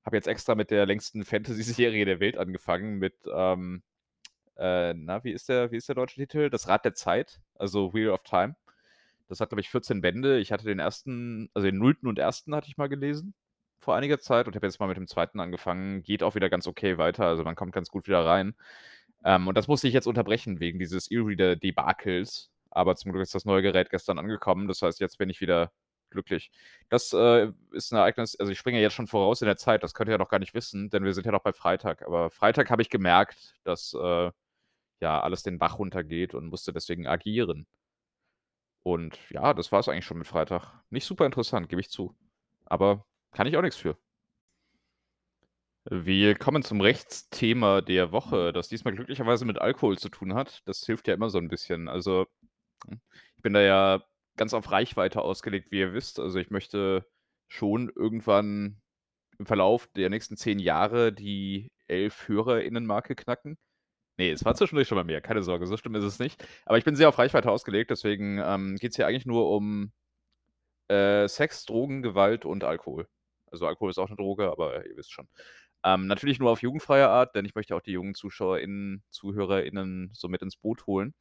Habe 0.04 0.16
jetzt 0.16 0.28
extra 0.28 0.54
mit 0.56 0.70
der 0.72 0.86
längsten 0.86 1.24
Fantasy-Serie 1.24 2.04
der 2.06 2.20
Welt 2.20 2.38
angefangen 2.38 2.98
mit, 2.98 3.14
ähm, 3.34 3.82
äh, 4.58 4.94
na, 4.94 5.24
wie 5.24 5.32
ist 5.32 5.48
der 5.48 5.70
wie 5.72 5.76
ist 5.76 5.88
der 5.88 5.94
deutsche 5.96 6.16
Titel? 6.20 6.50
Das 6.50 6.68
Rad 6.68 6.84
der 6.84 6.94
Zeit, 6.94 7.40
also 7.56 7.94
Wheel 7.94 8.10
of 8.10 8.22
Time. 8.24 8.56
Das 9.28 9.40
hat, 9.40 9.50
glaube 9.50 9.60
ich, 9.60 9.70
14 9.70 10.00
Bände. 10.02 10.38
Ich 10.38 10.52
hatte 10.52 10.64
den 10.66 10.80
1. 10.80 11.50
also 11.54 11.66
den 11.66 11.78
0. 11.78 12.08
und 12.08 12.18
1. 12.20 12.54
hatte 12.54 12.68
ich 12.68 12.76
mal 12.78 12.88
gelesen 12.88 13.34
vor 13.78 13.96
einiger 13.96 14.18
Zeit 14.20 14.46
und 14.48 14.56
habe 14.56 14.66
jetzt 14.66 14.80
mal 14.80 14.86
mit 14.88 14.96
dem 14.96 15.06
2. 15.08 15.40
angefangen. 15.40 16.02
Geht 16.02 16.22
auch 16.22 16.34
wieder 16.34 16.50
ganz 16.50 16.66
okay 16.66 16.98
weiter, 16.98 17.26
also 17.26 17.44
man 17.44 17.56
kommt 17.56 17.72
ganz 17.72 17.88
gut 17.90 18.06
wieder 18.08 18.24
rein. 18.24 18.54
Ähm, 19.24 19.48
und 19.48 19.56
das 19.56 19.68
musste 19.68 19.88
ich 19.88 19.94
jetzt 19.94 20.06
unterbrechen 20.06 20.60
wegen 20.60 20.78
dieses 20.78 21.10
E-Reader-Debakels, 21.10 22.50
aber 22.70 22.96
zum 22.96 23.12
Glück 23.12 23.22
ist 23.22 23.34
das 23.34 23.44
neue 23.44 23.62
Gerät 23.62 23.90
gestern 23.90 24.18
angekommen. 24.18 24.68
Das 24.68 24.82
heißt, 24.82 25.00
jetzt 25.00 25.18
bin 25.18 25.30
ich 25.30 25.40
wieder 25.40 25.72
glücklich. 26.10 26.50
Das, 26.88 27.12
äh, 27.12 27.52
ist 27.72 27.92
'n 27.92 27.96
Ereignis 27.98 28.36
also, 28.38 28.52
ich 28.52 28.58
springe 28.58 28.80
jetzt 28.80 28.94
schon 28.94 29.06
voraus 29.08 29.42
in 29.42 29.46
der 29.46 29.56
Zeit, 29.56 29.82
das 29.82 29.94
könnt 29.94 30.08
ihr 30.08 30.12
ja 30.12 30.18
noch 30.18 30.28
gar 30.30 30.38
nicht 30.40 30.54
wissen, 30.54 30.90
denn 30.90 31.04
wir 31.04 31.14
sind 31.14 31.26
ja 31.26 31.32
noch 31.32 31.42
bei 31.42 31.52
Freitag. 31.52 32.02
Aber 32.06 32.30
Freitag 32.30 32.70
habe 32.70 32.82
ich 32.82 32.90
gemerkt, 32.90 33.54
dass, 33.64 33.94
äh, 33.94 34.30
ja, 35.00 35.20
alles 35.20 35.42
den 35.42 35.58
Bach 35.58 35.78
runtergeht 35.78 36.34
und 36.34 36.48
musste 36.48 36.72
deswegen 36.72 37.06
agieren. 37.06 37.66
Und 38.86 39.18
ja, 39.30 39.52
das 39.52 39.72
war's 39.72 39.88
eigentlich 39.88 40.04
schon 40.04 40.18
mit 40.18 40.28
Freitag. 40.28 40.80
Nicht 40.90 41.06
super 41.06 41.26
interessant, 41.26 41.68
gebe 41.68 41.80
ich 41.80 41.90
zu. 41.90 42.14
Aber 42.66 43.04
kann 43.32 43.46
ich 43.48 43.56
auch 43.56 43.62
nix 43.62 43.76
für. 43.76 43.98
Wir 45.88 46.34
kommen 46.34 46.62
zum 46.64 46.80
Rechtsthema 46.80 47.80
der 47.80 48.10
Woche, 48.10 48.52
das 48.52 48.68
diesmal 48.68 48.94
glücklicherweise 48.94 49.44
mit 49.44 49.58
Alkohol 49.60 49.98
zu 49.98 50.08
tun 50.08 50.34
hat. 50.34 50.62
Das 50.66 50.84
hilft 50.84 51.06
ja 51.06 51.14
immer 51.14 51.30
so 51.30 51.38
'n 51.38 51.48
bisschen. 51.48 51.88
Also, 51.88 52.26
hm, 52.88 53.00
ich 53.36 53.42
bin 53.42 53.54
da 53.54 53.60
ja 53.62 54.02
ganz 54.36 54.54
auf 54.54 54.72
Reichweite 54.72 55.22
ausgelegt, 55.22 55.70
wie 55.72 55.80
ihr 55.80 55.94
wisst. 55.94 56.20
Also, 56.20 56.38
ich 56.40 56.50
möchte 56.50 57.06
schon 57.48 57.90
irgendwann 57.94 58.80
im 59.38 59.46
Verlauf 59.46 59.88
der 59.96 60.10
nächsten 60.10 60.36
10 60.38 60.58
Jahre 60.60 61.12
die 61.12 61.72
11 61.88 62.28
HörerInnen-Marke 62.28 63.16
knacken. 63.16 63.58
Ne, 64.18 64.30
es 64.30 64.44
war 64.46 64.54
zwischendurch 64.54 64.88
schon 64.88 64.96
mal 64.96 65.04
mehr, 65.04 65.20
keine 65.20 65.42
Sorge, 65.42 65.66
so 65.66 65.76
schlimm 65.76 65.94
ist 65.94 66.04
es 66.04 66.18
nicht. 66.18 66.42
Aber 66.64 66.78
ich 66.78 66.84
bin 66.84 66.96
sehr 66.96 67.08
auf 67.10 67.18
Reichweite 67.18 67.50
ausgelegt, 67.50 67.90
deswegen, 67.90 68.38
ähm, 68.42 68.76
geht's 68.76 68.96
hier 68.96 69.06
eigentlich 69.06 69.26
nur 69.26 69.50
um, 69.50 69.92
äh, 70.88 71.28
Sex, 71.28 71.66
Drogen, 71.66 72.02
Gewalt 72.02 72.44
und 72.46 72.64
Alkohol. 72.64 73.08
Also, 73.50 73.66
Alkohol 73.66 73.90
ist 73.90 73.98
auch 73.98 74.08
'ne 74.10 74.16
Droge, 74.16 74.50
aber 74.50 74.86
ihr 74.86 74.96
wisst 74.96 75.12
schon. 75.12 75.28
Ähm, 75.84 76.06
natürlich 76.08 76.38
nur 76.40 76.50
auf 76.52 76.62
jugendfreie 76.62 77.08
Art, 77.08 77.36
denn 77.36 77.44
ich 77.46 77.54
möchte 77.54 77.76
auch 77.76 77.82
die 77.82 77.92
jungen 77.92 78.14
ZuschauerInnen, 78.14 79.04
ZuhörerInnen 79.10 80.10
so 80.14 80.28
mit 80.28 80.42
ins 80.42 80.56
Boot 80.56 80.86
holen. 80.86 81.14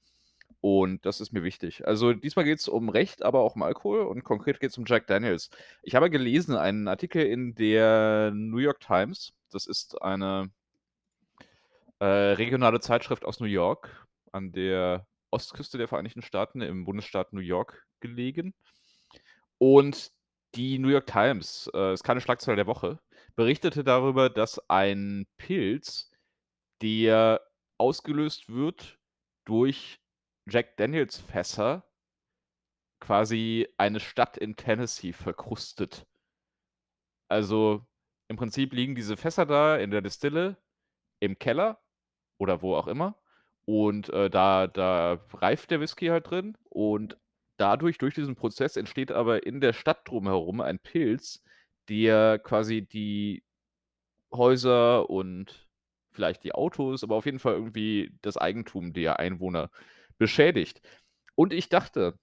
Und 0.62 1.06
das 1.06 1.22
ist 1.22 1.34
mir 1.34 1.44
wichtig. 1.44 1.88
Also, 1.88 2.14
diesmal 2.14 2.46
geht's 2.46 2.68
um 2.70 2.90
Recht, 2.90 3.24
aber 3.24 3.42
auch 3.42 3.56
um 3.56 3.64
Alkohol 3.64 4.02
und 4.04 4.24
konkret 4.26 4.60
geht's 4.62 4.78
um 4.78 4.86
Jack 4.88 5.08
Daniels. 5.08 5.50
Ich 5.84 5.96
habe 5.96 6.10
gelesen 6.12 6.56
einen 6.58 6.88
Artikel 6.90 7.24
in 7.26 7.56
der 7.56 8.32
New 8.36 8.60
York 8.60 8.80
Times. 8.82 9.34
Das 9.52 9.68
ist 9.68 10.02
eine 10.02 10.52
äh, 12.00 12.06
regionale 12.06 12.80
Zeitschrift 12.80 13.26
aus 13.26 13.40
New 13.40 13.48
York, 13.48 14.08
an 14.32 14.52
der 14.52 15.08
Ostküste 15.32 15.78
der 15.78 15.88
Vereinigten 15.88 16.22
Staaten 16.22 16.62
im 16.62 16.86
Bundesstaat 16.86 17.34
New 17.34 17.42
York 17.42 17.86
gelegen. 18.00 18.54
Und 19.58 20.12
Die 20.56 20.80
New 20.80 20.88
York 20.90 21.08
Times, 21.08 21.70
äh, 21.74 21.94
ist 21.94 22.04
keine 22.04 22.22
Schlagzeile 22.22 22.56
der 22.56 22.68
Woche, 22.68 23.00
berichtete 23.36 23.84
darüber, 23.84 24.30
dass 24.30 24.60
ein 24.70 25.28
Pilz, 25.38 26.12
der 26.82 27.42
ausgelöst 27.78 28.50
wird 28.50 28.98
durch 29.46 30.00
Jack-Daniel's-Fässer 30.50 31.84
quasi 33.02 33.68
eine 33.78 34.00
Stadt 34.00 34.38
in 34.38 34.56
Tennessee 34.56 35.14
verkrustet. 35.14 36.08
Also, 37.30 37.86
im 38.30 38.38
Prinzip 38.38 38.74
liegen 38.74 38.96
diese 38.96 39.18
Fässer 39.18 39.46
da 39.46 39.78
in 39.78 39.92
der 39.92 40.02
Distille 40.02 40.58
im 41.20 41.38
Keller 41.38 41.82
oder 42.38 42.62
wo 42.62 42.76
auch 42.76 42.88
immer 42.88 43.18
und, 43.66 44.10
äh, 44.10 44.30
da 44.30 44.68
da 44.68 45.20
reift 45.34 45.72
der 45.72 45.80
Whisky 45.82 46.08
halt 46.08 46.30
drin 46.30 46.58
und 46.70 47.18
dadurch 47.58 47.98
durch 47.98 48.16
diesen 48.16 48.36
Prozess 48.36 48.76
entsteht 48.78 49.12
aber 49.12 49.46
in 49.46 49.62
der 49.62 49.74
Stadt 49.74 50.08
drumherum 50.08 50.62
ein 50.62 50.80
Pilz, 50.80 51.44
der 51.90 52.40
quasi 52.40 52.82
die 52.86 53.44
Häuser 54.34 55.10
und 55.10 55.68
vielleicht 56.12 56.44
die 56.44 56.54
Autos, 56.54 57.04
aber 57.04 57.16
auf 57.16 57.26
jeden 57.26 57.40
Fall 57.40 57.54
irgendwie 57.54 58.12
das 58.22 58.38
Eigentum 58.38 58.94
der 58.94 59.20
Einwohner 59.20 59.70
beschädigt. 60.18 60.82
Und 61.36 61.54
ich 61.54 61.70
dachte, 61.70 62.18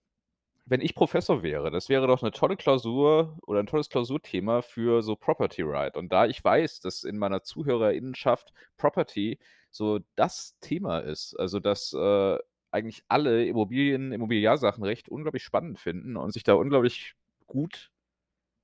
wenn 0.66 0.80
ich 0.80 0.94
Professor 0.94 1.42
wäre, 1.42 1.70
das 1.70 1.88
wäre 1.88 2.06
doch 2.06 2.22
'ne 2.22 2.30
tolle 2.32 2.56
Klausur 2.56 3.38
oder 3.46 3.60
'n 3.60 3.66
tolles 3.66 3.88
Klausurthema 3.90 4.62
für 4.62 5.02
so 5.02 5.16
Property 5.16 5.62
Right. 5.62 5.96
Und 5.96 6.12
da 6.12 6.26
ich 6.26 6.42
weiß, 6.44 6.80
dass 6.80 7.04
in 7.04 7.18
meiner 7.18 7.42
Zuhörerinnenschaft 7.42 8.52
Property 8.78 9.38
so 9.70 10.00
das 10.16 10.56
Thema 10.60 11.00
ist, 11.00 11.34
also 11.38 11.60
dass, 11.60 11.92
äh, 11.94 12.38
eigentlich 12.70 13.04
alle 13.08 13.44
Immobilien 13.46 14.12
Immobiliarsachen-Recht 14.12 15.08
unglaublich 15.08 15.42
spannend 15.44 15.78
finden 15.78 16.16
und 16.16 16.32
sich 16.32 16.44
da 16.44 16.54
unglaublich 16.54 17.14
gut 17.46 17.90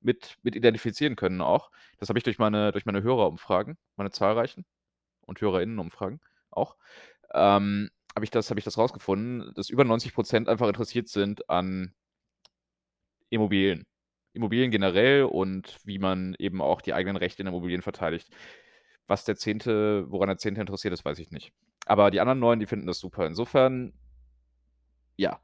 mit 0.00 0.38
mit 0.42 0.56
identifizieren 0.56 1.16
können 1.16 1.40
auch. 1.42 1.70
Das 1.98 2.08
habe 2.10 2.18
ich 2.18 2.24
durch 2.24 2.38
meine 2.38 2.72
durch 2.72 2.86
meine 2.86 3.02
Hörerumfragen, 3.02 3.78
meine 3.96 4.10
zahlreichen 4.12 4.66
und 5.26 5.40
Hörerinnenumfragen 5.40 6.20
auch, 6.50 6.76
ähm, 7.34 7.90
habe 8.14 8.24
ich 8.24 8.30
das 8.30 8.50
habe 8.50 8.58
ich 8.58 8.64
das 8.64 8.78
rausgefunden, 8.78 9.52
dass 9.54 9.70
über 9.70 9.84
90% 9.84 10.48
einfach 10.48 10.66
interessiert 10.68 11.08
sind 11.08 11.48
an 11.48 11.94
Immobilien. 13.30 13.86
Immobilien 14.32 14.70
generell 14.70 15.24
und 15.24 15.78
wie 15.84 15.98
man 15.98 16.34
eben 16.38 16.60
auch 16.62 16.80
die 16.80 16.94
eigenen 16.94 17.16
Rechte 17.16 17.42
in 17.42 17.48
Immobilien 17.48 17.82
verteidigt. 17.82 18.28
Was 19.06 19.24
der 19.24 19.36
Zehnte 19.36 20.10
woran 20.10 20.28
der 20.28 20.38
Zehnte 20.38 20.60
interessiert 20.60 20.94
ist, 20.94 21.04
weiß 21.04 21.18
ich 21.18 21.30
nicht. 21.30 21.52
Aber 21.86 22.10
die 22.10 22.20
anderen 22.20 22.38
9, 22.38 22.60
die 22.60 22.66
finden 22.66 22.86
das 22.86 22.98
super. 22.98 23.26
Insofern 23.26 23.92
ja. 25.18 25.40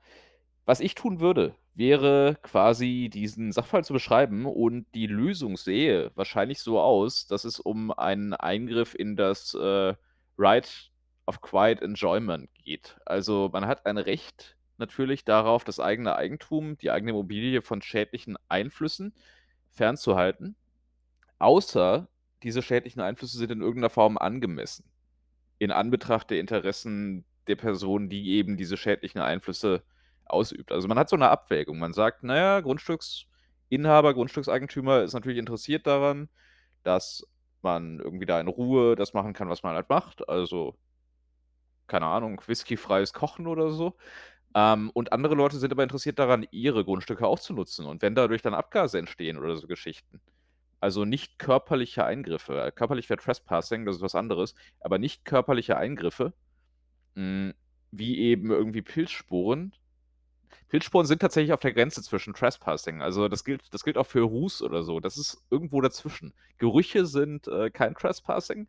Was 0.64 0.80
ich 0.80 0.94
tun 0.94 1.20
würde, 1.20 1.56
wäre 1.74 2.38
quasi 2.42 3.10
diesen 3.12 3.52
Sachverhalt 3.52 3.84
zu 3.84 3.92
beschreiben 3.92 4.46
und 4.46 4.86
die 4.94 5.06
Lösung 5.06 5.58
sähe 5.58 6.10
wahrscheinlich 6.14 6.60
so 6.60 6.80
aus, 6.80 7.26
dass 7.26 7.44
es 7.44 7.60
um 7.60 7.90
einen 7.90 8.32
Eingriff 8.32 8.94
in 8.94 9.16
das, 9.16 9.54
äh, 9.54 9.94
Right 10.38 10.90
of 11.26 11.40
Quiet 11.42 11.82
Enjoyment 11.82 12.50
geht. 12.54 12.96
Also, 13.06 13.50
man 13.52 13.66
hat 13.66 13.86
ein 13.86 13.98
Recht 13.98 14.56
natürlich 14.78 15.24
darauf, 15.24 15.64
das 15.64 15.80
eigene 15.80 16.16
Eigentum, 16.16 16.76
die 16.78 16.90
eigene 16.90 17.12
Immobilie 17.12 17.62
von 17.62 17.82
schädlichen 17.82 18.36
Einflüssen 18.48 19.14
fernzuhalten, 19.72 20.56
außer 21.38 22.08
diese 22.42 22.62
schädlichen 22.62 23.00
Einflüsse 23.02 23.38
sind 23.38 23.52
in 23.52 23.60
irgendeiner 23.62 23.90
Form 23.90 24.18
angemessen, 24.18 24.84
in 25.58 25.72
Anbetracht 25.72 26.30
der 26.30 26.40
Interessen 26.40 27.24
der 27.48 27.56
Person, 27.56 28.08
die 28.10 28.30
eben 28.32 28.56
diese 28.58 28.76
schädlichen 28.76 29.20
Einflüsse 29.20 29.82
ausübt. 30.26 30.72
Also, 30.72 30.88
man 30.88 30.98
hat 30.98 31.08
so 31.10 31.16
'ne 31.16 31.28
Abwägung. 31.30 31.78
Man 31.78 31.92
sagt: 31.94 32.22
„Na 32.24 32.36
ja, 32.36 32.60
Grundstücksinhaber, 32.60 34.14
Grundstückseigentümer 34.14 35.02
ist 35.02 35.14
natürlich 35.14 35.38
interessiert 35.38 35.86
daran, 35.86 36.28
dass 36.84 37.24
man 37.62 38.00
irgendwie 38.00 38.26
da 38.26 38.40
in 38.40 38.48
Ruhe 38.48 38.96
das 38.96 39.14
machen 39.14 39.32
kann, 39.34 39.48
was 39.50 39.62
man 39.64 39.74
halt 39.76 39.88
macht.“ 39.90 40.28
Also 40.28 40.76
keine 41.86 42.06
Ahnung, 42.06 42.40
whiskyfreies 42.46 43.12
Kochen 43.12 43.46
oder 43.46 43.70
so. 43.70 43.96
Ähm, 44.54 44.90
und 44.94 45.12
andere 45.12 45.34
Leute 45.34 45.58
sind 45.58 45.72
aber 45.72 45.82
interessiert 45.82 46.18
daran, 46.18 46.46
ihre 46.50 46.84
Grundstücke 46.84 47.26
auch 47.26 47.40
zu 47.40 47.54
nutzen. 47.54 47.86
Und 47.86 48.02
wenn 48.02 48.14
dadurch 48.14 48.42
dann 48.42 48.54
Abgase 48.54 48.98
entstehen 48.98 49.38
oder 49.38 49.56
so 49.56 49.66
Geschichten, 49.66 50.20
also 50.80 51.04
nicht 51.04 51.38
körperliche 51.38 52.04
Eingriffe. 52.04 52.72
Körperlich 52.74 53.08
wäre 53.08 53.18
Trespassing, 53.20 53.86
das 53.86 53.96
ist 53.96 54.02
was 54.02 54.14
anderes, 54.14 54.54
aber 54.80 54.98
nicht 54.98 55.24
körperliche 55.24 55.76
Eingriffe, 55.78 56.34
hm, 57.16 57.54
wie 57.92 58.18
eben 58.18 58.50
irgendwie 58.50 58.82
Pilzsporen. 58.82 59.74
Pilzsporen 60.68 61.06
sind 61.06 61.20
tatsächlich 61.20 61.52
auf 61.52 61.60
der 61.60 61.72
Grenze 61.72 62.02
zwischen 62.02 62.34
Trespassing. 62.34 63.02
Also, 63.02 63.28
das 63.28 63.44
gilt 63.44 63.72
das 63.72 63.84
gilt 63.84 63.96
auch 63.98 64.06
für 64.06 64.22
Ruß 64.22 64.62
oder 64.62 64.82
so. 64.82 65.00
Das 65.00 65.16
ist 65.16 65.42
irgendwo 65.50 65.80
dazwischen. 65.80 66.34
Gerüche 66.58 67.06
sind, 67.06 67.48
äh, 67.48 67.70
kein 67.70 67.94
Trespassing, 67.94 68.68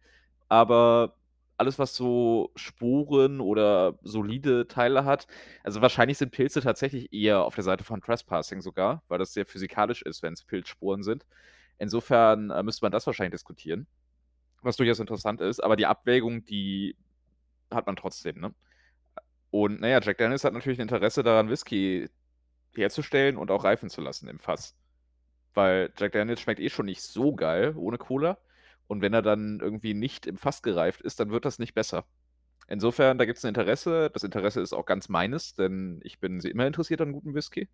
aber 0.49 1.15
alles, 1.57 1.79
was 1.79 1.95
so 1.95 2.51
Sporen 2.55 3.41
oder 3.41 3.97
solide 4.03 4.67
Teile 4.67 5.05
hat 5.05 5.27
also, 5.63 5.81
wahrscheinlich 5.81 6.17
sind 6.17 6.31
Pilze 6.31 6.61
tatsächlich 6.61 7.13
eher 7.13 7.43
auf 7.43 7.55
der 7.55 7.63
Seite 7.63 7.83
von 7.83 8.01
Trespassing 8.01 8.61
sogar, 8.61 9.03
weil 9.07 9.19
das 9.19 9.33
sehr 9.33 9.45
physikalisch 9.45 10.01
ist, 10.03 10.23
wenn's 10.23 10.43
Pilzsporen 10.43 11.03
sind. 11.03 11.25
Insofern, 11.79 12.51
äh, 12.51 12.63
müsste 12.63 12.85
man 12.85 12.91
das 12.93 13.07
wahrscheinlich 13.07 13.33
diskutieren, 13.33 13.87
was 14.63 14.77
durchaus 14.77 14.99
interessant 14.99 15.41
ist, 15.41 15.61
aber 15.63 15.75
die 15.77 15.85
Abwägung, 15.87 16.45
die 16.45 16.97
hat 17.71 17.87
man 17.87 17.95
trotzdem, 17.97 18.39
ne? 18.41 18.53
Und 19.51 19.81
na 19.81 19.89
ja, 19.89 20.01
Jack 20.01 20.17
Daniel's 20.19 20.43
hat 20.45 20.53
natürlich 20.53 20.79
'n 20.79 20.83
Interesse 20.83 21.23
daran, 21.23 21.49
Whisky 21.49 22.09
herzustellen 22.75 23.37
und 23.37 23.51
auch 23.51 23.63
reifen 23.65 23.89
zu 23.89 24.01
lassen 24.01 24.29
im 24.29 24.39
Fass. 24.39 24.75
Weil 25.55 25.93
Jack 25.99 26.13
Daniel's 26.13 26.41
schmeckt 26.41 26.59
eh 26.61 26.69
schon 26.69 26.87
nicht 26.87 27.01
so 27.03 27.35
geil 27.35 27.73
ohne 27.77 27.97
Cola. 27.99 28.37
Und 28.87 29.01
wenn 29.01 29.13
er 29.13 29.21
dann 29.23 29.59
irgendwie 29.61 29.93
nicht 29.93 30.27
im 30.27 30.37
Fass 30.37 30.61
gereift 30.61 31.01
ist, 31.01 31.19
dann 31.19 31.31
wird 31.31 31.45
das 31.45 31.59
nicht 31.59 31.73
besser. 31.73 32.05
Insofern, 32.69 33.17
da 33.19 33.25
gibt's 33.25 33.43
'n 33.45 33.49
Interesse. 33.49 34.11
Das 34.13 34.23
Interesse 34.23 34.61
ist 34.61 34.73
auch 34.73 34.85
ganz 34.87 35.09
meines, 35.09 35.55
denn 35.55 36.01
ich 36.03 36.19
bin 36.19 36.39
immer 36.41 36.67
interessiert 36.67 37.01
an 37.01 37.13
gutem 37.13 37.35
Whisky. 37.35 37.67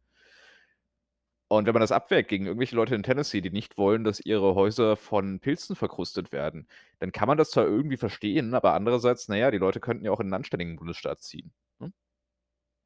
Und 1.51 1.65
wenn 1.65 1.73
man 1.73 1.81
das 1.81 1.91
abwägt 1.91 2.29
gegen 2.29 2.45
irgendwelche 2.45 2.77
Leute 2.77 2.95
in 2.95 3.03
Tennessee, 3.03 3.41
die 3.41 3.49
nicht 3.51 3.77
wollen, 3.77 4.05
dass 4.05 4.21
ihre 4.21 4.55
Häuser 4.55 4.95
von 4.95 5.41
Pilzen 5.41 5.75
verkrustet 5.75 6.31
werden, 6.31 6.65
dann 6.99 7.11
kann 7.11 7.27
man 7.27 7.37
das 7.37 7.51
zwar 7.51 7.65
irgendwie 7.65 7.97
verstehen, 7.97 8.53
aber 8.53 8.73
andererseits, 8.73 9.27
na 9.27 9.35
ja, 9.35 9.51
die 9.51 9.57
Leute 9.57 9.81
könnten 9.81 10.05
ja 10.05 10.11
auch 10.11 10.21
in 10.21 10.27
'nen 10.27 10.35
anständigen 10.35 10.77
Bundesstaat 10.77 11.19
ziehen, 11.21 11.51
ne? 11.79 11.91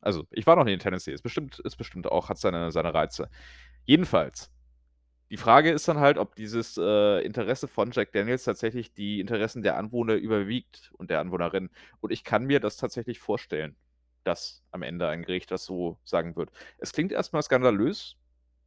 Also, 0.02 0.28
ich 0.32 0.48
war 0.48 0.56
noch 0.58 0.66
nie 0.66 0.74
in 0.74 0.80
Tennessee. 0.80 1.14
Ist 1.14 1.24
bestimmt 1.24 1.60
ist 1.60 1.78
bestimmt 1.78 2.08
auch 2.08 2.30
hat 2.30 2.38
seine 2.40 2.72
seine 2.72 2.94
Reize. 2.94 3.30
Jedenfalls 3.86 4.50
die 5.32 5.38
Frage 5.38 5.72
ist 5.72 5.88
dann 5.88 6.00
halt, 6.00 6.18
ob 6.18 6.36
dieses, 6.36 6.78
äh, 6.78 7.20
Interesse 7.26 7.68
von 7.68 7.92
Jack 7.92 8.12
Daniel's 8.14 8.44
tatsächlich 8.44 8.94
die 8.94 9.20
Interessen 9.20 9.64
der 9.64 9.78
Anwohner 9.78 10.16
überwiegt 10.16 10.92
und 10.98 11.10
der 11.10 11.20
Anwohnerin. 11.20 11.70
Und 12.02 12.12
ich 12.12 12.24
kann 12.24 12.46
mir 12.46 12.60
das 12.60 12.78
tatsächlich 12.78 13.20
vorstellen, 13.20 13.76
dass 14.24 14.64
am 14.72 14.84
Ende 14.84 15.08
ein 15.08 15.24
Gericht 15.24 15.52
das 15.52 15.66
so 15.66 16.00
sagen 16.04 16.36
wird. 16.36 16.52
Es 16.78 16.92
klingt 16.94 17.12
erst 17.12 17.34
mal 17.34 17.42
skandalös, 17.42 18.16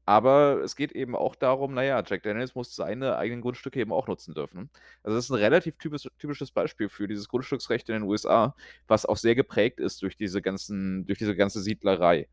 aber 0.06 0.62
es 0.64 0.76
geht 0.76 0.92
eben 0.92 1.14
auch 1.16 1.34
darum, 1.36 1.74
na 1.74 1.84
ja, 1.84 2.02
Jack 2.06 2.22
Daniel's 2.24 2.54
muss 2.54 2.74
seine 2.76 3.16
eigenen 3.18 3.42
Grundstücke 3.42 3.80
eben 3.80 3.92
auch 3.92 4.08
nutzen 4.08 4.34
dürfen. 4.34 4.70
Also, 5.02 5.16
das 5.16 5.26
ist 5.26 5.30
'n 5.32 5.36
relativ 5.36 5.76
typisch 5.78 6.08
typisches 6.18 6.50
Beispiel 6.52 6.88
für 6.88 7.08
dieses 7.08 7.28
Grundstücksrecht 7.28 7.88
in 7.90 7.94
den 7.96 8.02
USA, 8.04 8.54
was 8.88 9.06
auch 9.06 9.16
sehr 9.18 9.34
geprägt 9.36 9.80
ist 9.80 10.02
durch 10.02 10.16
diese 10.16 10.42
ganzen 10.42 11.06
durch 11.06 11.18
diese 11.18 11.36
ganze 11.36 11.60
Siedlerei. 11.60 12.28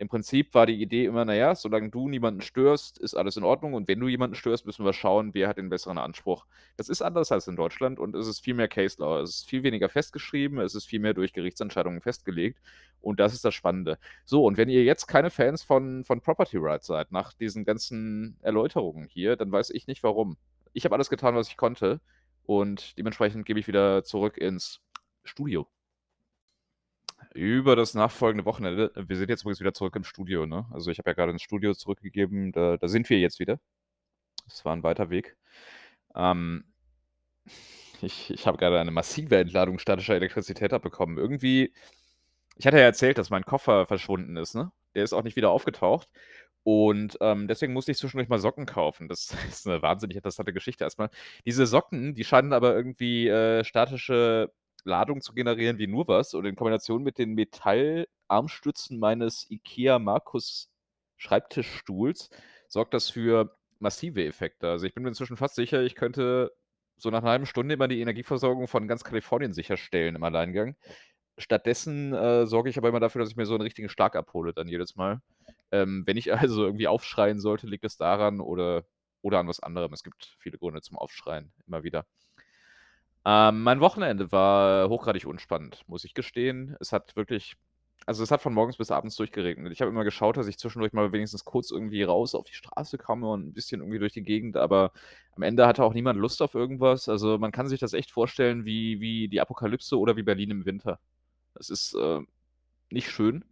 Im 0.00 0.08
Prinzip 0.08 0.54
war 0.54 0.66
die 0.66 0.80
Idee 0.82 1.04
immer: 1.04 1.24
„Na 1.26 1.34
ja, 1.34 1.54
solange 1.54 1.90
du 1.90 2.08
niemanden 2.08 2.40
störst, 2.40 2.98
ist 2.98 3.14
alles 3.14 3.36
in 3.36 3.44
Ordnung 3.44 3.74
und 3.74 3.86
wenn 3.86 4.00
du 4.00 4.08
jemanden 4.08 4.34
störst, 4.34 4.66
müssen 4.66 4.84
wir 4.84 4.94
schauen, 4.94 5.34
wer 5.34 5.46
hat 5.48 5.58
den 5.58 5.68
besseren 5.68 5.98
Anspruch.“ 5.98 6.46
Das 6.78 6.88
ist 6.88 7.02
anders 7.02 7.30
als 7.32 7.46
in 7.48 7.56
Deutschland 7.56 7.98
und 8.00 8.16
es 8.16 8.26
ist 8.26 8.40
viel 8.40 8.54
mehr 8.54 8.68
Case 8.68 8.96
Law. 9.00 9.20
Es 9.20 9.30
ist 9.30 9.48
viel 9.48 9.62
weniger 9.62 9.88
festgeschrieben, 9.90 10.58
es 10.58 10.74
ist 10.74 10.86
viel 10.86 11.00
mehr 11.00 11.14
durch 11.14 11.32
Gerichtsentscheidungen 11.34 12.00
festgelegt 12.00 12.60
und 13.00 13.20
das 13.20 13.34
ist 13.34 13.44
das 13.44 13.54
Spannende. 13.54 13.98
So, 14.24 14.44
und 14.44 14.56
wenn 14.56 14.68
ihr 14.70 14.84
jetzt 14.84 15.06
keine 15.06 15.30
Fans 15.30 15.62
von 15.62 16.02
von 16.04 16.20
Property 16.22 16.56
Rights 16.58 16.86
seid 16.86 17.12
nach 17.12 17.32
diesen 17.34 17.64
ganzen 17.64 18.36
Erläuterungen 18.42 19.06
hier, 19.06 19.36
dann 19.36 19.52
weiß 19.52 19.70
ich 19.70 19.86
nicht 19.86 20.02
warum. 20.02 20.36
Ich 20.72 20.84
habe 20.84 20.94
alles 20.94 21.10
getan, 21.10 21.34
was 21.36 21.48
ich 21.48 21.56
konnte 21.58 22.00
und 22.44 22.96
dementsprechend 22.98 23.44
gebe 23.46 23.60
ich 23.60 23.68
wieder 23.68 24.02
zurück 24.04 24.38
ins 24.38 24.80
Studio. 25.24 25.68
Über 27.34 27.76
das 27.76 27.94
nachfolgende 27.94 28.44
Wochenende 28.44 28.90
wir 28.96 29.16
sind 29.16 29.28
jetzt 29.30 29.42
übrigens 29.42 29.60
wieder 29.60 29.72
zurück 29.72 29.94
im 29.94 30.02
Studio, 30.02 30.46
ne? 30.46 30.66
Also, 30.72 30.90
ich 30.90 30.98
habe 30.98 31.10
ja 31.10 31.14
grade 31.14 31.30
ins 31.30 31.42
Studio 31.42 31.74
zurückgegeben, 31.74 32.50
da 32.52 32.76
da 32.76 32.88
sind 32.88 33.08
wir 33.08 33.20
jetzt 33.20 33.38
wieder. 33.38 33.60
Es 34.48 34.64
war 34.64 34.74
'n 34.74 34.82
weiter 34.84 35.10
Weg. 35.10 35.36
Ähm, 36.16 36.64
ich 38.02 38.30
ich 38.32 38.46
habe 38.46 38.58
grade 38.58 38.80
eine 38.80 38.92
massive 38.92 39.38
Entladung 39.38 39.78
statischer 39.80 40.14
Elektrizität 40.16 40.72
abbekommen. 40.74 41.18
Irgendwie 41.18 41.72
ich 42.58 42.66
hatte 42.66 42.78
ja 42.78 42.84
erzählt, 42.84 43.18
dass 43.18 43.30
mein 43.30 43.44
Koffer 43.44 43.86
verschwunden 43.86 44.36
ist, 44.38 44.54
ne? 44.56 44.72
Der 44.96 45.04
ist 45.04 45.12
auch 45.14 45.24
nicht 45.24 45.36
wieder 45.36 45.50
aufgetaucht 45.50 46.08
und, 46.64 47.18
ähm, 47.22 47.48
deswegen 47.48 47.72
musste 47.74 47.92
ich 47.92 47.98
zwischendurch 47.98 48.28
mal 48.30 48.38
Socken 48.40 48.66
kaufen. 48.66 49.08
Das 49.08 49.32
ist 49.50 49.66
'ne 49.66 49.82
wahnsinnig 49.82 50.16
interessante 50.18 50.52
Geschichte 50.54 50.84
erst 50.84 50.98
mal. 50.98 51.10
Diese 51.46 51.66
Socken, 51.66 52.14
die 52.14 52.24
scheinen 52.24 52.52
aber 52.54 52.74
irgendwie, 52.76 53.28
äh, 53.28 53.64
statische 53.64 54.52
Ladung 54.84 55.20
zu 55.22 55.32
generieren 55.34 55.78
wie 55.78 55.86
nur 55.86 56.08
was 56.08 56.34
und 56.34 56.44
in 56.46 56.56
Kombination 56.56 57.02
mit 57.02 57.18
den 57.18 57.34
Metallarmstützen 57.34 58.98
meines 58.98 59.50
IKEA 59.50 59.98
Markus 59.98 60.70
Schreibtischstuhls 61.16 62.30
sorgt 62.68 62.94
das 62.94 63.10
für 63.10 63.56
massive 63.78 64.24
Effekte. 64.24 64.68
Also, 64.70 64.86
ich 64.86 64.94
bin 64.94 65.02
mir 65.02 65.10
inzwischen 65.10 65.36
fast 65.36 65.54
sicher, 65.56 65.82
ich 65.82 65.94
könnte 65.94 66.52
so 66.96 67.10
nach 67.10 67.22
'ner 67.22 67.30
halben 67.30 67.46
Stunde 67.46 67.74
immer 67.74 67.88
die 67.88 68.00
Energieversorgung 68.00 68.68
von 68.68 68.88
ganz 68.88 69.04
Kalifornien 69.04 69.52
sicherstellen 69.54 70.16
im 70.16 70.22
Alleingang. 70.24 70.76
Stattdessen, 71.38 72.12
äh, 72.14 72.46
sorge 72.46 72.70
ich 72.70 72.78
aber 72.78 72.88
immer 72.90 73.00
dafür, 73.00 73.20
dass 73.20 73.30
ich 73.30 73.36
mir 73.36 73.46
so 73.46 73.54
'n 73.54 73.62
richtigen 73.62 73.88
Schlag 73.88 74.16
abhole 74.16 74.52
dann 74.54 74.68
jedes 74.68 74.96
Mal. 74.96 75.22
Ähm, 75.72 76.04
wenn 76.06 76.16
ich 76.18 76.32
also 76.54 76.64
irgendwie 76.66 76.88
aufschreien 76.88 77.40
sollte, 77.40 77.66
liegt 77.68 77.84
es 77.84 77.96
daran 77.96 78.40
oder 78.40 78.84
oder 79.22 79.38
an 79.40 79.48
was 79.48 79.60
anderem. 79.60 79.92
Es 79.92 80.02
gibt 80.04 80.36
viele 80.40 80.58
Gründe 80.58 80.80
zum 80.82 80.96
Aufschreien, 80.98 81.52
immer 81.66 81.82
wieder. 81.84 82.06
Ähm, 83.26 83.62
mein 83.62 83.80
Wochenende 83.80 84.32
war 84.32 84.88
hochgradig 84.88 85.26
unspannend, 85.26 85.82
muss 85.86 86.04
ich 86.04 86.14
gestehen. 86.14 86.76
Es 86.80 86.92
hat 86.92 87.16
wirklich 87.16 87.56
also, 88.06 88.22
es 88.22 88.30
hat 88.30 88.40
von 88.40 88.54
morgens 88.54 88.78
bis 88.78 88.90
abends 88.90 89.14
durchgeregnet. 89.16 89.72
Ich 89.72 89.82
habe 89.82 89.90
immer 89.90 90.04
geschaut, 90.04 90.38
dass 90.38 90.46
ich 90.46 90.58
zwischendurch 90.58 90.94
mal 90.94 91.12
wenigstens 91.12 91.44
kurz 91.44 91.70
irgendwie 91.70 92.02
raus 92.02 92.34
auf 92.34 92.46
die 92.46 92.54
Straße 92.54 92.96
komme 92.96 93.28
und 93.28 93.42
'n 93.48 93.52
bisschen 93.52 93.82
irgendwie 93.82 93.98
durch 93.98 94.14
die 94.14 94.22
Gegend, 94.22 94.56
aber 94.56 94.92
am 95.36 95.42
Ende 95.42 95.66
hatte 95.66 95.84
auch 95.84 95.92
niemand 95.92 96.18
Lust 96.18 96.40
auf 96.40 96.54
irgendwas. 96.54 97.08
Also, 97.10 97.36
man 97.38 97.52
kann 97.52 97.68
sich 97.68 97.78
das 97.78 97.92
echt 97.92 98.10
vorstellen 98.10 98.64
wie 98.64 99.00
wie 99.00 99.28
die 99.28 99.40
Apokalypse 99.40 99.98
oder 99.98 100.16
wie 100.16 100.22
Berlin 100.22 100.50
im 100.50 100.64
Winter. 100.64 100.98
Es 101.54 101.70
ist, 101.70 101.94
äh, 101.94 102.20
nicht 102.90 103.10
schön. 103.10 103.44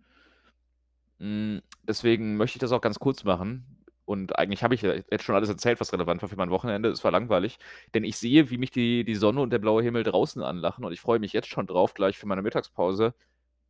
Hm, 1.20 1.62
deswegen 1.82 2.36
möchte 2.36 2.56
ich 2.56 2.60
das 2.60 2.72
auch 2.72 2.80
ganz 2.80 2.98
kurz 2.98 3.24
machen. 3.24 3.77
Und 4.08 4.38
eigentlich 4.38 4.62
habe 4.62 4.74
ich 4.74 4.80
jetzt 4.82 5.22
schon 5.24 5.34
alles 5.34 5.50
erzählt, 5.50 5.80
was 5.80 5.92
relevant 5.92 6.22
war 6.22 6.30
für 6.30 6.36
mein 6.36 6.48
Wochenende. 6.50 6.88
Es 6.88 7.04
war 7.04 7.10
langweilig, 7.12 7.58
denn 7.94 8.04
ich 8.04 8.16
sehe, 8.16 8.48
wie 8.50 8.56
mich 8.56 8.70
die 8.70 9.04
die 9.04 9.14
Sonne 9.16 9.42
und 9.42 9.50
der 9.50 9.58
blaue 9.58 9.82
Himmel 9.82 10.02
draußen 10.02 10.42
anlachen 10.42 10.84
und 10.86 10.92
ich 10.94 11.00
freue 11.02 11.18
mich 11.18 11.34
jetzt 11.34 11.48
schon 11.48 11.66
drauf, 11.66 11.92
gleich 11.92 12.16
für 12.18 12.26
meine 12.26 12.40
Mittagspause 12.42 13.12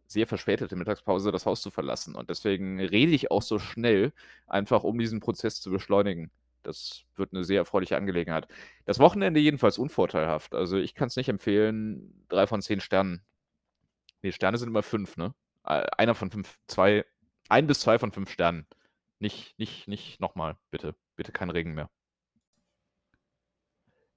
sehr 0.09 0.27
verspätete 0.27 0.77
Mittagspause 0.77 1.33
das 1.33 1.47
Haus 1.47 1.63
zu 1.63 1.71
verlassen. 1.71 2.15
Und 2.17 2.31
deswegen 2.31 2.81
rede 2.81 3.13
ich 3.13 3.31
auch 3.31 3.43
so 3.43 3.59
schnell, 3.59 4.13
einfach 4.47 4.85
um 4.85 4.99
diesen 4.99 5.21
Prozess 5.21 5.61
zu 5.61 5.71
beschleunigen. 5.71 6.31
Das 6.63 7.05
wird 7.17 7.33
'ne 7.33 7.45
sehr 7.45 7.59
erfreuliche 7.61 7.97
Angelegenheit. 7.97 8.49
Das 8.87 8.99
Wochenende 9.01 9.41
jedenfalls 9.41 9.79
unvorteilhaft. 9.79 10.55
Also, 10.55 10.79
ich 10.79 10.95
kann's 10.95 11.17
nicht 11.17 11.29
empfehlen, 11.31 12.25
3 12.29 12.47
von 12.47 12.63
10 12.63 12.81
Sternen. 12.81 13.23
Ne, 14.23 14.33
Sterne 14.33 14.59
sind 14.59 14.69
immer 14.69 14.83
5, 14.83 15.17
ne? 15.17 15.35
Äh, 15.65 15.87
einer 15.97 16.15
von 16.15 16.31
5, 16.31 16.59
2 16.67 17.05
1 17.49 17.67
bis 17.69 17.81
2 17.81 17.99
von 17.99 18.13
5 18.13 18.31
Sternen. 18.31 18.67
Nicht 19.21 19.59
nicht 19.59 19.89
nicht 19.89 20.21
noch 20.21 20.35
mal, 20.35 20.57
bitte. 20.71 20.95
Bitte 21.17 21.33
kein 21.33 21.51
Regen 21.51 21.75
mehr. 21.75 21.91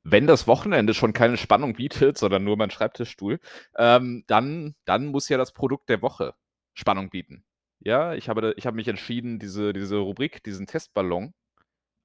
Wenn 0.03 0.25
das 0.25 0.47
Wochenende 0.47 0.93
schon 0.93 1.13
keine 1.13 1.37
Spannung 1.37 1.73
bietet, 1.73 2.17
sondern 2.17 2.43
nur 2.43 2.57
mein 2.57 2.71
Schreibtischstuhl, 2.71 3.39
ähm, 3.77 4.23
dann 4.27 4.75
dann 4.85 5.07
muss 5.07 5.29
ja 5.29 5.37
das 5.37 5.53
Produkt 5.53 5.89
der 5.89 6.01
Woche 6.01 6.33
Spannung 6.73 7.09
bieten. 7.09 7.43
Ja, 7.79 8.13
ich 8.13 8.29
habe 8.29 8.53
ich 8.57 8.65
habe 8.65 8.75
mich 8.75 8.87
entschieden, 8.87 9.39
diese 9.39 9.73
diese 9.73 9.97
Rubrik, 9.97 10.43
diesen 10.43 10.67
Testballon 10.67 11.33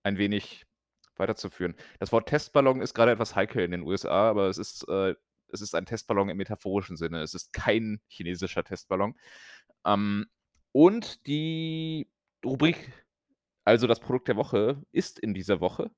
ein 0.04 0.18
wenig 0.18 0.66
weiterzuführen. 1.16 1.76
Das 2.00 2.12
Wort 2.12 2.28
Testballon 2.28 2.80
ist 2.82 2.94
grade 2.94 3.12
etwas 3.12 3.36
heikel 3.36 3.62
in 3.64 3.70
den 3.72 3.82
USA, 3.82 4.30
aber 4.30 4.48
es 4.48 4.58
ist 4.58 4.88
äh, 4.88 5.14
es 5.52 5.60
ist 5.60 5.74
ein 5.74 5.86
Testballon 5.86 6.28
im 6.28 6.36
metaphorischen 6.38 6.96
Sinne. 6.96 7.22
Es 7.22 7.34
ist 7.34 7.52
kein 7.52 8.00
chinesischer 8.08 8.64
Testballon. 8.64 9.14
Ähm, 9.86 10.26
und 10.72 11.26
die 11.26 12.08
Rubrik, 12.46 12.92
also 13.64 13.86
das 13.86 14.00
Produkt 14.00 14.28
der 14.28 14.36
Woche, 14.36 14.82
ist 14.92 15.18
in 15.18 15.34
dieser 15.34 15.60
Woche 15.60 15.90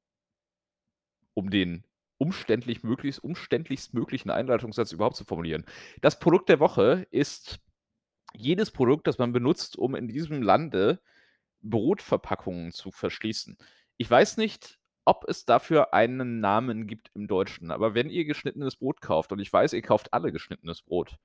um 1.35 1.51
den 1.51 1.85
umständlich 2.19 2.83
möglichst 2.83 3.23
umständlichst 3.23 3.95
möglichen 3.95 4.31
Einleitungssatz 4.31 4.91
überhaupt 4.91 5.15
zu 5.15 5.25
formulieren. 5.25 5.65
Das 6.01 6.19
Produkt 6.19 6.49
der 6.49 6.59
Woche 6.59 7.07
ist 7.13 7.61
jedes 8.35 8.73
Produkt, 8.73 9.07
das 9.07 9.19
man 9.19 9.33
benutzt, 9.33 9.79
um 9.79 9.95
in 9.95 10.09
diesem 10.09 10.43
Lande 10.43 11.01
Brotverpackungen 11.63 12.73
zu 12.73 12.91
verschließen. 12.91 13.57
Ich 13.99 14.11
weiß 14.11 14.37
nicht, 14.37 14.81
ob 15.05 15.25
es 15.29 15.45
dafür 15.45 15.95
einen 15.95 16.41
Namen 16.41 16.87
gibt 16.89 17.11
im 17.15 17.29
Deutschen, 17.29 17.71
aber 17.71 17.95
wenn 17.95 18.11
ihr 18.11 18.25
geschnittenes 18.25 18.77
Brot 18.77 19.01
kauft 19.01 19.33
und 19.33 19.39
ich 19.39 19.53
weiß, 19.53 19.73
ihr 19.73 19.83
kauft 19.83 20.13
alle 20.13 20.33
geschnittenes 20.33 20.83
Brot, 20.83 21.17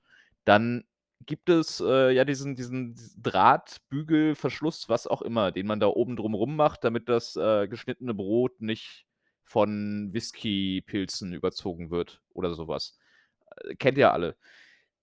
dann 0.45 0.85
gibt 1.25 1.49
es, 1.49 1.79
äh, 1.81 2.11
ja 2.11 2.25
diesen 2.25 2.55
diesen 2.55 2.95
Draht, 3.21 3.77
Bügel, 3.89 4.35
Verschluss, 4.35 4.89
was 4.89 5.07
auch 5.07 5.21
immer, 5.21 5.51
den 5.51 5.67
man 5.67 5.79
da 5.79 5.87
oben 5.87 6.15
drum 6.15 6.33
rum 6.35 6.55
macht, 6.55 6.83
damit 6.83 7.09
das, 7.09 7.35
äh, 7.35 7.67
geschnittene 7.67 8.13
Brot 8.13 8.61
nicht 8.61 9.05
von 9.43 10.13
Whiskeypilzen 10.13 11.33
überzogen 11.33 11.91
wird 11.91 12.21
oder 12.33 12.53
so 12.55 12.67
was. 12.67 12.97
Äh, 13.57 13.75
kennt 13.75 13.97
ihr 13.99 14.13
alle. 14.13 14.37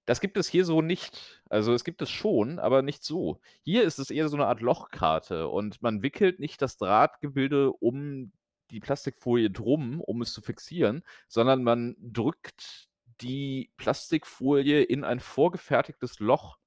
Das 0.06 0.20
gibt 0.20 0.37
es 0.38 0.48
hier 0.48 0.64
so 0.66 0.83
nicht. 0.83 1.42
Also, 1.50 1.74
es 1.74 1.85
gibt 1.85 2.02
es 2.02 2.11
schon, 2.11 2.59
aber 2.61 2.83
nicht 2.83 3.04
so. 3.04 3.40
Hier 3.64 3.85
ist 3.85 3.98
es 4.00 4.11
eher 4.11 4.28
so 4.30 4.37
'ne 4.38 4.46
Art 4.46 4.61
Lochkarte 4.62 5.48
und 5.48 5.83
man 5.83 6.02
wickelt 6.02 6.40
nicht 6.40 6.62
das 6.62 6.76
Drahtgebilde 6.78 7.72
um 7.72 8.33
die 8.72 8.80
Plastikfolie 8.80 9.50
drum, 9.50 10.00
um 10.02 10.22
es 10.22 10.33
zu 10.35 10.42
fixieren, 10.42 11.04
sondern 11.28 11.62
man 11.64 11.96
drückt 12.00 12.89
die 13.20 13.72
Plastikfolie 13.76 14.83
in 14.83 15.04
ein 15.04 15.20
vorgefertigtes 15.20 16.20
Loch 16.20 16.59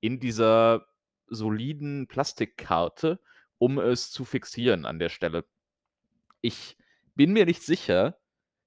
in 0.00 0.20
dieser 0.20 0.86
soliden 1.26 2.06
Plastikkarte, 2.06 3.20
um 3.58 3.78
es 3.78 4.10
zu 4.10 4.24
fixieren 4.24 4.86
an 4.86 4.98
der 4.98 5.08
Stelle. 5.08 5.44
Ich 6.40 6.76
bin 7.14 7.32
mir 7.32 7.44
nicht 7.44 7.62
sicher, 7.62 8.18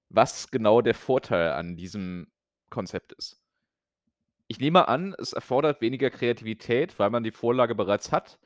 was 0.09 0.51
genau 0.51 0.81
der 0.81 0.93
Vorteil 0.93 1.53
an 1.53 1.75
diesem 1.75 2.31
Konzept 2.69 3.13
ist. 3.13 3.41
Ich 4.47 4.59
nehme 4.59 4.89
an, 4.89 5.15
es 5.17 5.31
erfordert 5.31 5.79
weniger 5.79 6.09
Kreativität, 6.09 6.99
weil 6.99 7.09
man 7.09 7.23
die 7.23 7.31
Vorlage 7.31 7.73
bereits 7.73 8.11
hat. 8.11 8.37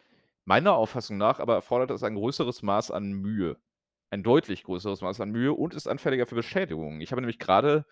Meiner 0.46 0.76
Auffassung 0.76 1.18
nach 1.18 1.40
aber 1.40 1.56
erfordert 1.56 1.90
es 1.90 2.04
ein 2.04 2.14
größeres 2.14 2.62
Maß 2.62 2.92
an 2.92 3.14
Mühe. 3.14 3.58
Ein 4.12 4.22
deutlich 4.22 4.64
größeres 4.64 5.02
Maß 5.02 5.22
an 5.22 5.32
Mühe 5.32 5.54
und 5.54 5.74
ist 5.74 5.88
anfälliger 5.88 6.28
für 6.28 6.36
Beschädigungen. 6.36 7.02
Ich 7.02 7.12
habe 7.12 7.22
nämlich 7.22 7.40
grade 7.40 7.86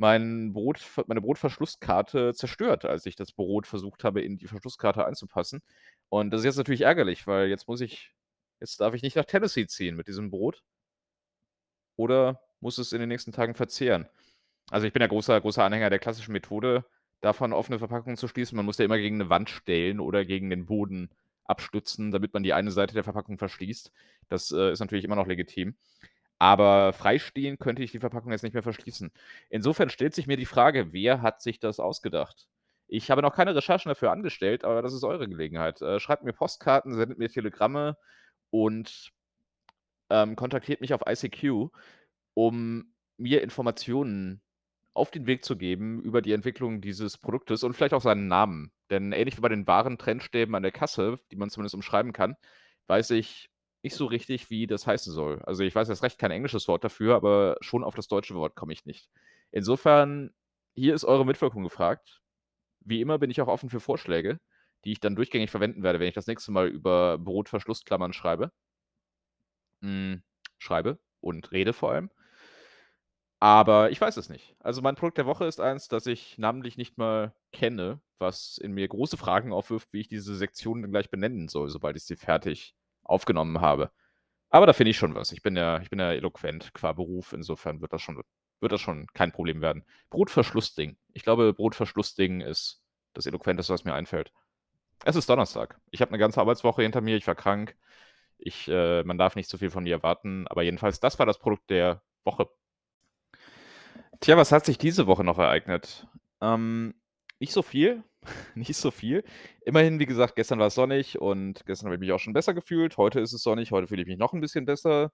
mein 0.00 0.52
Brot 0.54 0.80
meine 1.08 1.20
Brotverschlusskarte 1.22 2.34
zerstört, 2.34 2.84
als 2.86 3.06
ich 3.06 3.16
das 3.16 3.32
Brot 3.32 3.66
versucht 3.68 4.04
habe, 4.04 4.22
in 4.22 4.38
die 4.38 4.48
Verschlusskarte 4.48 5.06
einzupassen. 5.06 5.62
Und 6.10 6.30
das 6.32 6.40
ist 6.42 6.46
jetzt 6.46 6.56
natürlich 6.58 6.82
ärgerlich, 6.82 7.26
weil 7.26 7.48
jetzt 7.48 7.68
muss 7.68 7.80
ich 7.82 8.12
jetzt 8.60 8.80
darf 8.80 8.94
ich 8.94 9.02
nicht 9.02 9.16
nach 9.16 9.24
Tennessee 9.26 9.66
ziehen 9.68 9.96
mit 9.96 10.08
diesem 10.08 10.30
Brot 10.30 10.62
oder 11.96 12.40
muss 12.60 12.78
es 12.78 12.92
in 12.92 13.00
den 13.00 13.08
nächsten 13.08 13.32
Tagen 13.32 13.54
verzehren. 13.54 14.06
Also, 14.70 14.86
ich 14.86 14.92
bin 14.92 15.02
ja 15.02 15.08
großer 15.08 15.40
großer 15.40 15.64
Anhänger 15.64 15.90
der 15.90 15.98
klassischen 15.98 16.32
Methode, 16.32 16.84
davon 17.20 17.52
offene 17.52 17.78
Verpackungen 17.78 18.16
zu 18.16 18.28
schließen. 18.28 18.56
Man 18.56 18.66
muss 18.66 18.78
ja 18.78 18.84
immer 18.84 18.98
gegen 18.98 19.18
'ne 19.18 19.30
Wand 19.30 19.50
stellen 19.50 20.00
oder 20.00 20.24
gegen 20.24 20.50
den 20.50 20.66
Boden 20.66 21.10
abstützen, 21.44 22.10
damit 22.12 22.34
man 22.34 22.42
die 22.44 22.52
eine 22.54 22.70
Seite 22.72 22.94
der 22.94 23.04
Verpackung 23.04 23.38
verschließt. 23.38 23.92
Das, 24.28 24.52
äh, 24.52 24.72
ist 24.72 24.80
natürlich 24.80 25.04
immer 25.04 25.16
noch 25.16 25.26
legitim. 25.26 25.76
Aber 26.40 26.94
freistehend 26.94 27.60
könnte 27.60 27.82
ich 27.82 27.92
die 27.92 27.98
Verpackung 28.00 28.32
jetzt 28.32 28.42
nicht 28.42 28.54
mehr 28.54 28.62
verschließen. 28.62 29.12
Insofern 29.50 29.90
stellt 29.90 30.14
sich 30.14 30.26
mir 30.26 30.38
die 30.38 30.46
Frage: 30.46 30.92
Wer 30.92 31.22
hat 31.22 31.42
sich 31.42 31.60
das 31.60 31.78
ausgedacht? 31.80 32.48
Ich 32.88 33.10
habe 33.10 33.22
noch 33.22 33.34
keine 33.36 33.54
Recherchen 33.54 33.90
dafür 33.90 34.10
angestellt, 34.10 34.64
aber 34.64 34.82
das 34.82 34.94
ist 34.94 35.04
eure 35.04 35.28
Gelegenheit. 35.28 35.82
Äh, 35.82 36.00
schreibt 36.00 36.24
mir 36.24 36.32
Postkarten, 36.32 36.94
sendet 36.94 37.18
mir 37.18 37.28
Telegramme 37.28 37.96
und 38.50 39.12
ähm, 40.10 40.34
kontaktiert 40.34 40.80
mich 40.80 40.94
auf 40.94 41.02
ICQ, 41.06 41.68
um 42.34 42.94
mir 43.18 43.42
Informationen 43.42 44.42
auf 44.94 45.10
den 45.10 45.26
Weg 45.26 45.44
zu 45.44 45.56
geben 45.56 46.02
über 46.02 46.22
die 46.22 46.32
Entwicklung 46.32 46.80
dieses 46.80 47.18
Produktes 47.18 47.62
und 47.64 47.74
vielleicht 47.74 47.94
auch 47.94 48.02
seinen 48.02 48.28
Namen. 48.28 48.72
Denn 48.90 49.12
ähnlich 49.12 49.36
wie 49.36 49.42
bei 49.42 49.48
den 49.50 49.66
Warentrennstäben 49.66 50.54
an 50.54 50.62
der 50.62 50.72
Kasse, 50.72 51.20
die 51.30 51.36
man 51.36 51.50
zumindest 51.50 51.74
umschreiben 51.74 52.12
kann, 52.12 52.36
weiß 52.88 53.10
ich 53.10 53.50
nicht 53.82 53.96
so 53.96 54.06
richtig, 54.06 54.50
wie 54.50 54.66
das 54.66 54.86
heißen 54.86 55.12
soll. 55.12 55.40
Also, 55.42 55.62
ich 55.62 55.74
weiß 55.74 55.88
erst 55.88 56.02
recht 56.02 56.18
kein 56.18 56.30
englisches 56.30 56.68
Wort 56.68 56.84
dafür, 56.84 57.14
aber 57.16 57.56
schon 57.60 57.84
auf 57.84 57.94
das 57.94 58.08
deutsche 58.08 58.34
Wort 58.34 58.54
komme 58.56 58.72
ich 58.72 58.84
nicht. 58.86 59.10
Insofern, 59.52 60.30
hier 60.74 60.94
ist 60.94 61.04
eure 61.04 61.26
Mitwirkung 61.26 61.62
gefragt. 61.64 62.20
Wie 62.80 63.00
immer 63.00 63.18
bin 63.18 63.30
ich 63.30 63.40
auch 63.40 63.48
offen 63.48 63.70
für 63.70 63.80
Vorschläge, 63.80 64.40
die 64.84 64.92
ich 64.92 65.00
dann 65.00 65.16
durchgängig 65.16 65.50
verwenden 65.50 65.82
werde, 65.82 66.00
wenn 66.00 66.08
ich 66.08 66.14
das 66.14 66.26
nächste 66.26 66.52
Mal 66.52 66.68
über 66.68 67.18
Brotverschlussklammern 67.18 68.12
schreibe. 68.12 68.52
Hm, 69.82 70.22
schreibe 70.58 70.98
und 71.20 71.52
rede 71.52 71.72
vor 71.72 71.92
allem. 71.92 72.10
Aber 73.42 73.90
ich 73.90 74.00
weiß 74.00 74.16
es 74.18 74.28
nicht. 74.28 74.54
Also, 74.60 74.82
mein 74.82 74.96
Produkt 74.96 75.18
der 75.18 75.26
Woche 75.26 75.46
ist 75.46 75.60
eins, 75.60 75.88
das 75.88 76.06
ich 76.06 76.36
namentlich 76.38 76.76
nicht 76.76 76.98
mal 76.98 77.34
kenne, 77.52 78.00
was 78.18 78.58
in 78.58 78.72
mir 78.72 78.86
große 78.86 79.16
Fragen 79.16 79.52
aufwirft, 79.52 79.92
wie 79.92 80.00
ich 80.00 80.08
diese 80.08 80.34
Sektion 80.36 80.82
dann 80.82 80.90
gleich 80.90 81.10
benennen 81.10 81.48
soll, 81.48 81.70
sobald 81.70 81.96
ich 81.96 82.04
sie 82.04 82.16
fertig 82.16 82.74
aufgenommen 83.10 83.60
habe. 83.60 83.90
Aber 84.50 84.66
da 84.66 84.72
finde 84.74 84.90
ich 84.90 84.98
schon 84.98 85.14
was. 85.14 85.32
Ich 85.32 85.42
bin 85.42 85.56
ja 85.56 85.80
ich 85.80 85.90
bin 85.90 85.98
ja 86.00 86.12
eloquent 86.12 86.72
qua 86.74 86.92
Beruf, 86.92 87.32
insofern 87.32 87.80
wird 87.82 87.92
das 87.92 88.02
schon 88.02 88.22
wird 88.60 88.72
das 88.72 88.80
schon 88.80 89.06
kein 89.14 89.32
Problem 89.32 89.62
werden. 89.62 89.84
Brotverschlussding. 90.10 90.98
Ich 91.14 91.22
glaube, 91.24 91.54
Brotverschlussding 91.54 92.40
ist 92.42 92.82
das 93.14 93.26
Eloquenteste, 93.26 93.72
was 93.74 93.84
mir 93.84 93.94
einfällt. 93.94 94.32
Es 95.04 95.16
ist 95.16 95.28
Donnerstag. 95.30 95.80
Ich 95.90 96.02
habe 96.02 96.12
'ne 96.12 96.18
ganze 96.18 96.40
Arbeitswoche 96.40 96.82
hinter 96.82 97.00
mir, 97.02 97.16
ich 97.16 97.26
war 97.26 97.34
krank. 97.36 97.76
Ich 98.38 98.68
äh, 98.68 99.04
man 99.04 99.18
darf 99.18 99.36
nicht 99.36 99.50
zu 99.50 99.58
viel 99.58 99.70
von 99.70 99.84
mir 99.84 99.94
erwarten, 99.96 100.46
aber 100.48 100.62
jedenfalls, 100.64 101.00
das 101.00 101.18
war 101.18 101.26
das 101.26 101.38
Produkt 101.38 101.70
der 101.70 102.02
Woche. 102.24 102.48
Tja, 104.20 104.36
was 104.36 104.52
hat 104.52 104.66
sich 104.66 104.76
diese 104.76 105.06
Woche 105.06 105.24
noch 105.24 105.38
ereignet? 105.38 106.06
Ähm, 106.42 106.94
Nicht 107.40 107.52
so 107.52 107.62
viel, 107.62 108.04
nicht 108.54 108.76
so 108.76 108.90
viel. 108.90 109.24
Immerhin, 109.62 109.98
wie 109.98 110.04
gesagt, 110.06 110.36
gestern 110.36 110.58
war 110.58 110.66
es 110.66 110.74
sonnig 110.74 111.18
und 111.18 111.64
gestern 111.64 111.86
habe 111.86 111.94
ich 111.94 112.00
mich 112.00 112.12
auch 112.12 112.18
schon 112.18 112.34
besser 112.34 112.52
gefühlt. 112.52 112.98
Heute 112.98 113.18
ist 113.20 113.32
es 113.32 113.42
sonnig, 113.42 113.72
heute 113.72 113.86
fühle 113.88 114.02
ich 114.02 114.08
mich 114.08 114.18
noch 114.18 114.34
'n 114.34 114.40
bisschen 114.42 114.66
besser. 114.66 115.10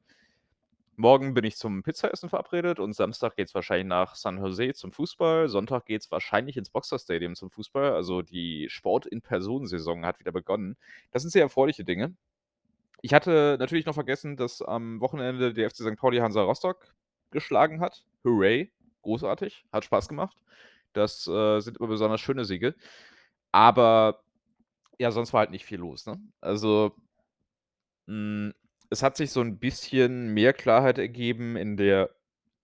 Morgen 0.99 1.35
bin 1.35 1.45
ich 1.45 1.57
zum 1.57 1.83
Pizzaessen 1.83 2.31
verabredet 2.31 2.81
und 2.81 2.95
Samstag 2.95 3.37
geht's 3.37 3.55
wahrscheinlich 3.55 3.87
nach 3.87 4.15
San 4.17 4.39
Jose 4.39 4.73
zum 4.75 4.93
Fußball. 4.93 5.49
Sonntag 5.49 5.85
geht's 5.87 6.11
wahrscheinlich 6.11 6.57
ins 6.57 6.71
Boxer 6.71 6.99
Stadium 6.99 7.35
zum 7.35 7.51
Fußball. 7.51 7.93
Also, 7.93 8.23
die 8.23 8.67
Sport-in-Person-Saison 8.71 10.07
hat 10.07 10.21
wieder 10.21 10.33
begonnen. 10.33 10.77
Das 11.11 11.23
sind 11.23 11.31
sehr 11.33 11.43
erfreuliche 11.43 11.85
Dinge. 11.85 12.15
Ich 13.03 13.15
hatte 13.15 13.57
natürlich 13.61 13.87
noch 13.87 13.95
vergessen, 13.95 14.37
dass 14.37 14.63
am 14.63 15.01
Wochenende 15.01 15.55
der 15.55 15.69
FC 15.71 15.79
Sankt 15.85 16.01
Pauli 16.01 16.19
Hansa 16.19 16.43
Rostock 16.43 16.95
geschlagen 17.31 17.81
hat. 17.81 18.05
Hurray, 18.25 18.73
großartig, 19.03 19.65
hat 19.73 19.85
Spaß 19.85 20.09
gemacht. 20.09 20.37
Das, 20.93 21.27
äh, 21.29 21.61
sind 21.61 21.79
immer 21.79 21.89
besonders 21.89 22.21
schöne 22.21 22.45
Siege. 22.45 22.75
Aber 23.53 24.23
ja, 24.99 25.11
sonst 25.13 25.33
war 25.35 25.41
halt 25.41 25.51
nicht 25.53 25.67
viel 25.67 25.79
los, 25.81 26.07
ne? 26.07 26.21
Also 26.41 26.95
hm, 28.09 28.53
es 28.91 29.03
hat 29.03 29.17
sich 29.17 29.31
so 29.33 29.41
'n 29.41 29.59
bisschen 29.59 30.33
mehr 30.35 30.53
Klarheit 30.53 30.99
ergeben 30.99 31.57
in 31.57 31.77
der 31.77 32.11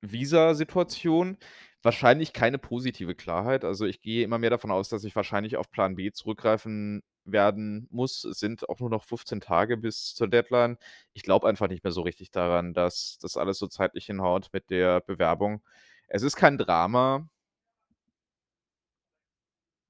Visasituation. 0.03 1.39
Wahrscheinlich 1.83 2.33
keine 2.33 2.59
positive 2.59 3.15
Klarheit. 3.17 3.65
Also, 3.65 3.87
ich 3.87 4.03
gehe 4.03 4.25
immer 4.25 4.39
mehr 4.39 4.51
davon 4.51 4.71
aus, 4.71 4.89
dass 4.89 5.03
ich 5.05 5.17
wahrscheinlich 5.17 5.57
auf 5.57 5.71
Plan 5.71 5.97
B 5.97 6.13
zurückgreifen 6.13 7.03
werden 7.25 7.89
muss. 7.91 8.25
Es 8.25 8.39
sind 8.41 8.69
auch 8.69 8.79
nur 8.81 8.91
noch 8.91 9.05
15 9.05 9.41
Tage 9.41 9.77
bis 9.77 10.15
zur 10.15 10.29
Deadline. 10.29 10.77
Ich 11.13 11.23
glaube 11.25 11.49
einfach 11.49 11.69
nicht 11.69 11.83
mehr 11.85 11.93
so 11.93 12.03
richtig 12.03 12.31
daran, 12.31 12.73
dass 12.75 13.19
das 13.21 13.37
alles 13.37 13.59
so 13.59 13.67
zeitlich 13.69 14.07
hinhaut 14.07 14.49
mit 14.53 14.71
der 14.71 15.01
Bewerbung. 15.01 15.63
Es 16.09 16.23
ist 16.23 16.37
kein 16.37 16.57
Drama. 16.59 17.29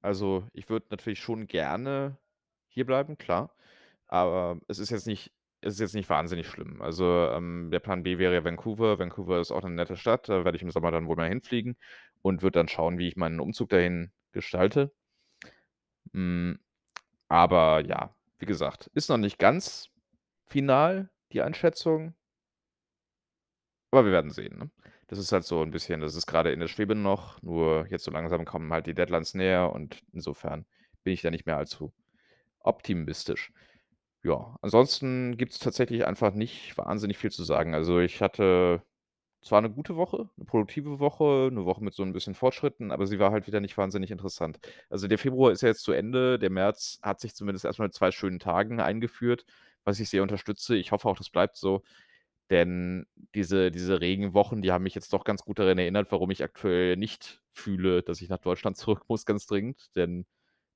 Also, 0.04 0.44
ich 0.52 0.68
würde 0.68 0.86
natürlich 0.90 1.20
schon 1.20 1.46
gerne 1.46 2.18
hierbleiben, 2.68 3.18
klar. 3.18 3.54
Aber 4.08 4.58
es 4.68 4.78
ist 4.80 4.90
jetzt 4.90 5.06
nicht 5.06 5.32
es 5.64 5.74
ist 5.74 5.80
jetzt 5.80 5.94
nicht 5.94 6.10
wahnsinnig 6.10 6.48
schlimm. 6.48 6.82
Also, 6.82 7.04
ähm, 7.30 7.70
der 7.70 7.78
Plan 7.78 8.02
B 8.02 8.18
wäre 8.18 8.34
ja 8.34 8.44
Vancouver. 8.44 8.98
Vancouver 8.98 9.40
ist 9.40 9.52
auch 9.52 9.62
'ne 9.62 9.70
nette 9.70 9.96
Stadt. 9.96 10.28
Da 10.28 10.44
werde 10.44 10.56
ich 10.56 10.62
im 10.62 10.70
Sommer 10.72 10.90
dann 10.90 11.06
wohl 11.06 11.14
mal 11.16 11.28
hinfliegen 11.28 11.76
und 12.20 12.42
würde 12.42 12.58
dann 12.58 12.66
schauen, 12.68 12.98
wie 12.98 13.06
ich 13.08 13.14
meinen 13.16 13.38
Umzug 13.40 13.68
dahin 13.70 14.10
gestalte. 14.32 14.92
Hm, 16.14 16.58
aber 17.28 17.84
ja, 17.86 18.14
wie 18.38 18.46
gesagt, 18.46 18.90
ist 18.94 19.08
noch 19.10 19.18
nicht 19.18 19.38
ganz 19.38 19.90
final, 20.46 21.10
die 21.32 21.42
Einschätzung. 21.42 22.14
Aber 23.92 24.06
wir 24.06 24.12
werden 24.12 24.30
sehen, 24.30 24.56
ne? 24.58 24.70
Das 25.12 25.18
ist 25.18 25.30
halt 25.30 25.44
so 25.44 25.60
'n 25.62 25.70
bisschen 25.70 26.00
das 26.00 26.14
ist 26.14 26.26
grade 26.26 26.52
in 26.52 26.60
der 26.60 26.68
Schwebe 26.68 26.94
noch, 26.94 27.42
nur 27.42 27.86
jetzt 27.90 28.02
so 28.04 28.10
langsam 28.10 28.46
kommen 28.46 28.72
halt 28.72 28.86
die 28.86 28.94
Deadlines 28.94 29.34
näher 29.34 29.70
und 29.70 30.02
insofern 30.14 30.64
bin 31.04 31.12
ich 31.12 31.20
da 31.20 31.30
nicht 31.30 31.44
mehr 31.44 31.58
allzu 31.58 31.92
optimistisch. 32.60 33.52
Ja, 34.24 34.56
ansonsten 34.62 35.36
gibt's 35.36 35.58
tatsächlich 35.60 36.06
einfach 36.06 36.34
nicht 36.34 36.78
wahnsinnig 36.78 37.18
viel 37.18 37.30
zu 37.32 37.44
sagen. 37.44 37.74
Also, 37.74 38.00
ich 38.00 38.22
hatte 38.22 38.82
zwar 39.42 39.60
'ne 39.62 39.70
gute 39.70 39.96
Woche, 39.96 40.30
'ne 40.36 40.44
produktive 40.46 41.00
Woche, 41.00 41.50
'ne 41.52 41.64
Woche 41.66 41.84
mit 41.84 41.94
so 41.94 42.02
'n 42.04 42.12
bisschen 42.14 42.34
Fortschritten, 42.34 42.92
aber 42.92 43.06
sie 43.06 43.18
war 43.20 43.32
halt 43.32 43.46
wieder 43.48 43.60
nicht 43.60 43.78
wahnsinnig 43.78 44.10
interessant. 44.12 44.60
Also, 44.90 45.08
der 45.08 45.18
Februar 45.18 45.52
ist 45.52 45.62
ja 45.62 45.68
jetzt 45.68 45.84
zu 45.84 45.92
Ende. 45.92 46.38
Der 46.38 46.50
März 46.50 47.00
hat 47.02 47.20
sich 47.20 47.34
zumindest 47.34 47.64
erst 47.66 47.78
mal 47.80 47.86
mit 47.86 47.94
2 47.94 48.12
schönen 48.12 48.40
Tagen 48.40 48.80
eingeführt, 48.80 49.46
was 49.84 50.00
ich 50.00 50.10
sehr 50.10 50.22
unterstütze. 50.22 50.76
Ich 50.76 50.92
hoffe 50.92 51.08
auch, 51.08 51.18
das 51.18 51.30
bleibt 51.30 51.56
so, 51.56 51.82
denn 52.50 53.06
diese 53.34 53.70
diese 53.70 54.00
Regenwochen, 54.00 54.62
die 54.62 54.72
haben 54.72 54.82
mich 54.84 54.94
jetzt 54.94 55.12
doch 55.12 55.24
ganz 55.24 55.42
gut 55.44 55.58
daran 55.58 55.78
erinnert, 55.78 56.12
warum 56.12 56.30
ich 56.30 56.42
aktuell 56.44 56.96
nicht 56.96 57.42
fühle, 57.52 58.02
dass 58.02 58.20
ich 58.20 58.28
nach 58.28 58.38
Deutschland 58.38 58.76
zurück 58.78 59.04
muss, 59.08 59.26
ganz 59.26 59.46
dringend, 59.46 59.94
denn 59.96 60.26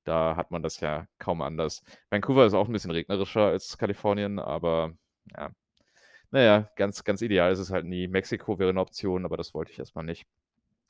da 0.05 0.37
hat 0.37 0.50
man 0.52 0.62
das 0.62 0.81
ja 0.81 1.09
kaum 1.18 1.42
anders. 1.42 1.83
Vancouver 2.11 2.46
ist 2.46 2.55
auch 2.55 2.68
'n 2.68 2.72
bisschen 2.72 2.90
regnerischer 2.92 3.42
als 3.46 3.79
Kalifornien, 3.79 4.38
aber 4.38 4.94
ja. 5.37 5.50
Na 6.31 6.40
ja, 6.42 6.70
ganz 6.76 7.05
ganz 7.05 7.22
ideal 7.22 7.52
ist 7.52 7.59
es 7.61 7.70
halt 7.70 7.85
nie. 7.87 8.09
Mexiko 8.09 8.59
wäre 8.59 8.72
'ne 8.74 8.81
Option, 8.81 9.24
aber 9.24 9.37
das 9.37 9.55
wollte 9.55 9.72
ich 9.72 9.79
erst 9.79 9.94
mal 9.96 10.02
nicht. 10.02 10.26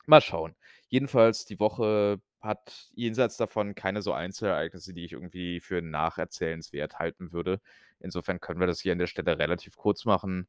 Mal 0.07 0.21
schauen. 0.21 0.55
Jedenfalls, 0.89 1.45
die 1.45 1.59
Woche 1.59 2.21
hat 2.41 2.89
jenseits 2.95 3.37
davon 3.37 3.75
keine 3.75 4.01
so 4.01 4.13
Einzelereignisse, 4.13 4.93
die 4.93 5.03
ich 5.05 5.13
irgendwie 5.13 5.59
für 5.59 5.81
nacherzählenswert 5.81 6.99
halten 6.99 7.31
würde. 7.33 7.59
Insofern 7.99 8.39
können 8.39 8.59
wir 8.59 8.67
das 8.67 8.79
hier 8.81 8.93
an 8.93 8.99
der 8.99 9.07
Stelle 9.07 9.37
relativ 9.39 9.75
kurz 9.77 10.05
machen, 10.05 10.47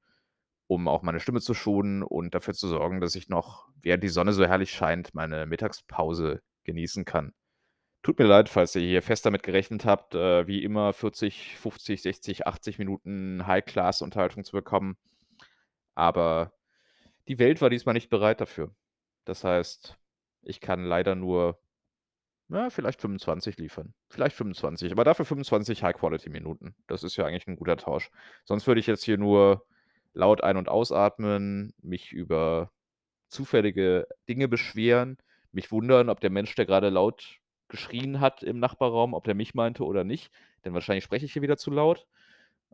um 0.69 0.87
auch 0.87 1.03
meine 1.03 1.19
Stimme 1.19 1.41
zu 1.41 1.55
schonen 1.55 2.03
und 2.05 2.35
dafür 2.35 2.55
zu 2.55 2.69
sorgen, 2.69 3.01
dass 3.01 3.17
ich 3.17 3.29
noch, 3.29 3.69
während 3.81 4.05
die 4.05 4.09
Sonne 4.09 4.33
so 4.33 4.45
herrlich 4.45 4.71
scheint, 4.71 5.15
meine 5.15 5.47
Mittagspause 5.47 6.43
genießen 6.65 7.05
kann. 7.07 7.33
Tut 8.03 8.19
mir 8.19 8.27
leid, 8.27 8.49
falls 8.49 8.77
ihr 8.77 8.83
hier 8.83 9.03
fest 9.03 9.27
damit 9.27 9.43
gerechnet 9.43 9.85
habt, 9.85 10.15
äh, 10.15 10.47
wie 10.47 10.63
immer 10.63 10.93
40, 10.93 11.57
50, 11.59 12.03
60, 12.03 12.47
80 12.47 12.79
Minuten 12.79 13.47
High-Class-Unterhaltung 13.47 14.45
zu 14.45 14.53
bekommen. 14.53 14.97
Aber 15.95 16.53
die 17.29 17.39
Welt 17.39 17.61
war 17.63 17.71
diesmal 17.71 17.95
nicht 17.95 18.11
bereit 18.11 18.41
dafür. 18.41 18.75
Das 19.25 19.45
heißt, 19.45 19.99
ich 20.43 20.61
kann 20.61 20.85
leider 20.85 21.15
nur, 21.15 21.59
na, 22.49 22.71
vielleicht 22.71 23.01
25 23.01 23.59
liefern. 23.59 23.95
Vielleicht 24.09 24.37
25, 24.37 24.93
aber 24.93 25.05
dafür 25.05 25.27
25 25.27 25.83
High-Quality-Minuten. 25.83 26.77
Das 26.87 27.05
ist 27.05 27.17
ja 27.17 27.27
eigentlich 27.27 27.47
'n 27.49 27.57
guter 27.57 27.77
Tausch. 27.77 28.11
Sonst 28.45 28.67
würde 28.67 28.81
ich 28.81 28.87
jetzt 28.87 29.05
hier 29.05 29.19
nur 29.19 29.67
laut 30.19 30.45
ein 30.45 30.59
und 30.59 30.69
ausatmen, 30.71 31.75
mich 31.83 32.13
über 32.13 32.73
zufällige 33.29 34.07
Dinge 34.29 34.49
beschweren, 34.49 35.19
mich 35.53 35.73
wundern, 35.73 36.11
ob 36.11 36.21
der 36.21 36.31
Mensch, 36.31 36.55
der 36.57 36.67
grade 36.67 36.91
laut 36.91 37.39
geschrien 37.69 38.21
hat 38.21 38.43
im 38.43 38.61
Nachbarraum, 38.61 39.15
ob 39.15 39.25
der 39.25 39.35
mich 39.35 39.55
meinte 39.55 39.85
oder 39.85 40.05
nicht, 40.05 40.31
denn 40.65 40.75
wahrscheinlich 40.75 41.05
spreche 41.05 41.27
ich 41.27 41.33
hier 41.35 41.43
wieder 41.43 41.59
zu 41.59 41.71
laut. 41.71 42.07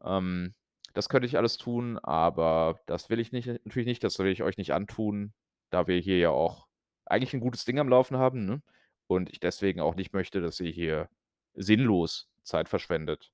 Ähm, 0.05 0.55
das 0.95 1.09
könnte 1.09 1.27
ich 1.27 1.37
alles 1.39 1.57
tun, 1.59 1.99
aber 1.99 2.81
das 2.87 3.11
will 3.11 3.19
ich 3.21 3.33
nicht 3.33 3.47
natürlich 3.49 3.87
nicht, 3.87 4.05
das 4.05 4.19
will 4.19 4.29
ich 4.29 4.43
euch 4.43 4.59
nicht 4.59 4.73
antun, 4.75 5.33
da 5.71 5.87
wir 5.89 5.99
hier 5.99 6.19
ja 6.19 6.31
auch 6.31 6.69
eigentlich 7.07 7.35
'n 7.35 7.41
gutes 7.41 7.65
Ding 7.65 7.79
am 7.81 7.89
Laufen 7.89 8.17
haben, 8.19 8.45
ne? 8.47 8.63
Und 9.09 9.31
ich 9.31 9.41
deswegen 9.41 9.81
auch 9.81 9.97
nicht 9.97 10.13
möchte, 10.15 10.41
dass 10.41 10.61
ihr 10.61 10.71
hier 10.73 11.09
sinnlos 11.55 12.31
Zeit 12.45 12.69
verschwendet. 12.69 13.31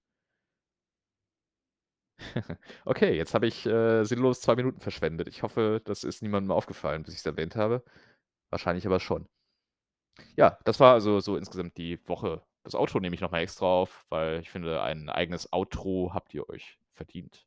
Okay, 2.84 3.16
jetzt 3.16 3.34
habe 3.34 3.46
ich, 3.46 3.66
äh, 3.66 4.04
sinnlos 4.04 4.40
2 4.40 4.56
Minuten 4.56 4.80
verschwendet. 4.80 5.28
Ich 5.28 5.42
hoffe, 5.42 5.80
das 5.84 6.04
ist 6.04 6.22
niemandem 6.22 6.52
aufgefallen, 6.52 7.02
bis 7.02 7.14
ich's 7.14 7.26
erwähnt 7.26 7.56
habe. 7.56 7.82
Wahrscheinlich 8.50 8.86
aber 8.86 9.00
schon. 9.00 9.28
Ja, 10.36 10.58
das 10.64 10.80
war 10.80 10.92
also 10.94 11.20
so 11.20 11.36
insgesamt 11.36 11.76
die 11.76 11.98
Woche. 12.08 12.42
Das 12.64 12.74
Outro 12.74 13.00
nehme 13.00 13.14
ich 13.14 13.20
noch 13.20 13.30
mal 13.30 13.40
extra 13.40 13.66
auf, 13.66 14.04
weil 14.10 14.40
ich 14.40 14.50
finde, 14.50 14.82
ein 14.82 15.08
eigenes 15.08 15.52
Outro 15.52 16.12
habt 16.14 16.34
ihr 16.34 16.48
euch 16.48 16.78
verdient. 16.92 17.46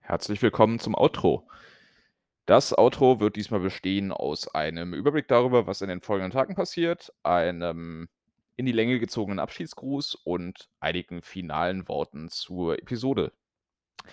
Herzlich 0.00 0.42
willkommen 0.42 0.78
zum 0.78 0.94
Outro. 0.94 1.48
Das 2.46 2.76
Outro 2.76 3.20
wird 3.20 3.36
diesmal 3.36 3.60
bestehen 3.60 4.12
aus 4.12 4.48
einem 4.48 4.92
Überblick 4.92 5.28
darüber, 5.28 5.66
was 5.66 5.80
in 5.80 5.88
den 5.88 6.02
folgenden 6.02 6.32
Tagen 6.32 6.54
passiert, 6.54 7.12
einem 7.22 8.08
in 8.56 8.66
die 8.66 8.72
Länge 8.72 8.98
gezogenen 8.98 9.38
Abschiedsgruß 9.40 10.16
und 10.24 10.68
einigen 10.80 11.22
finalen 11.22 11.88
Worten 11.88 12.28
zur 12.28 12.78
Episode. 12.78 13.32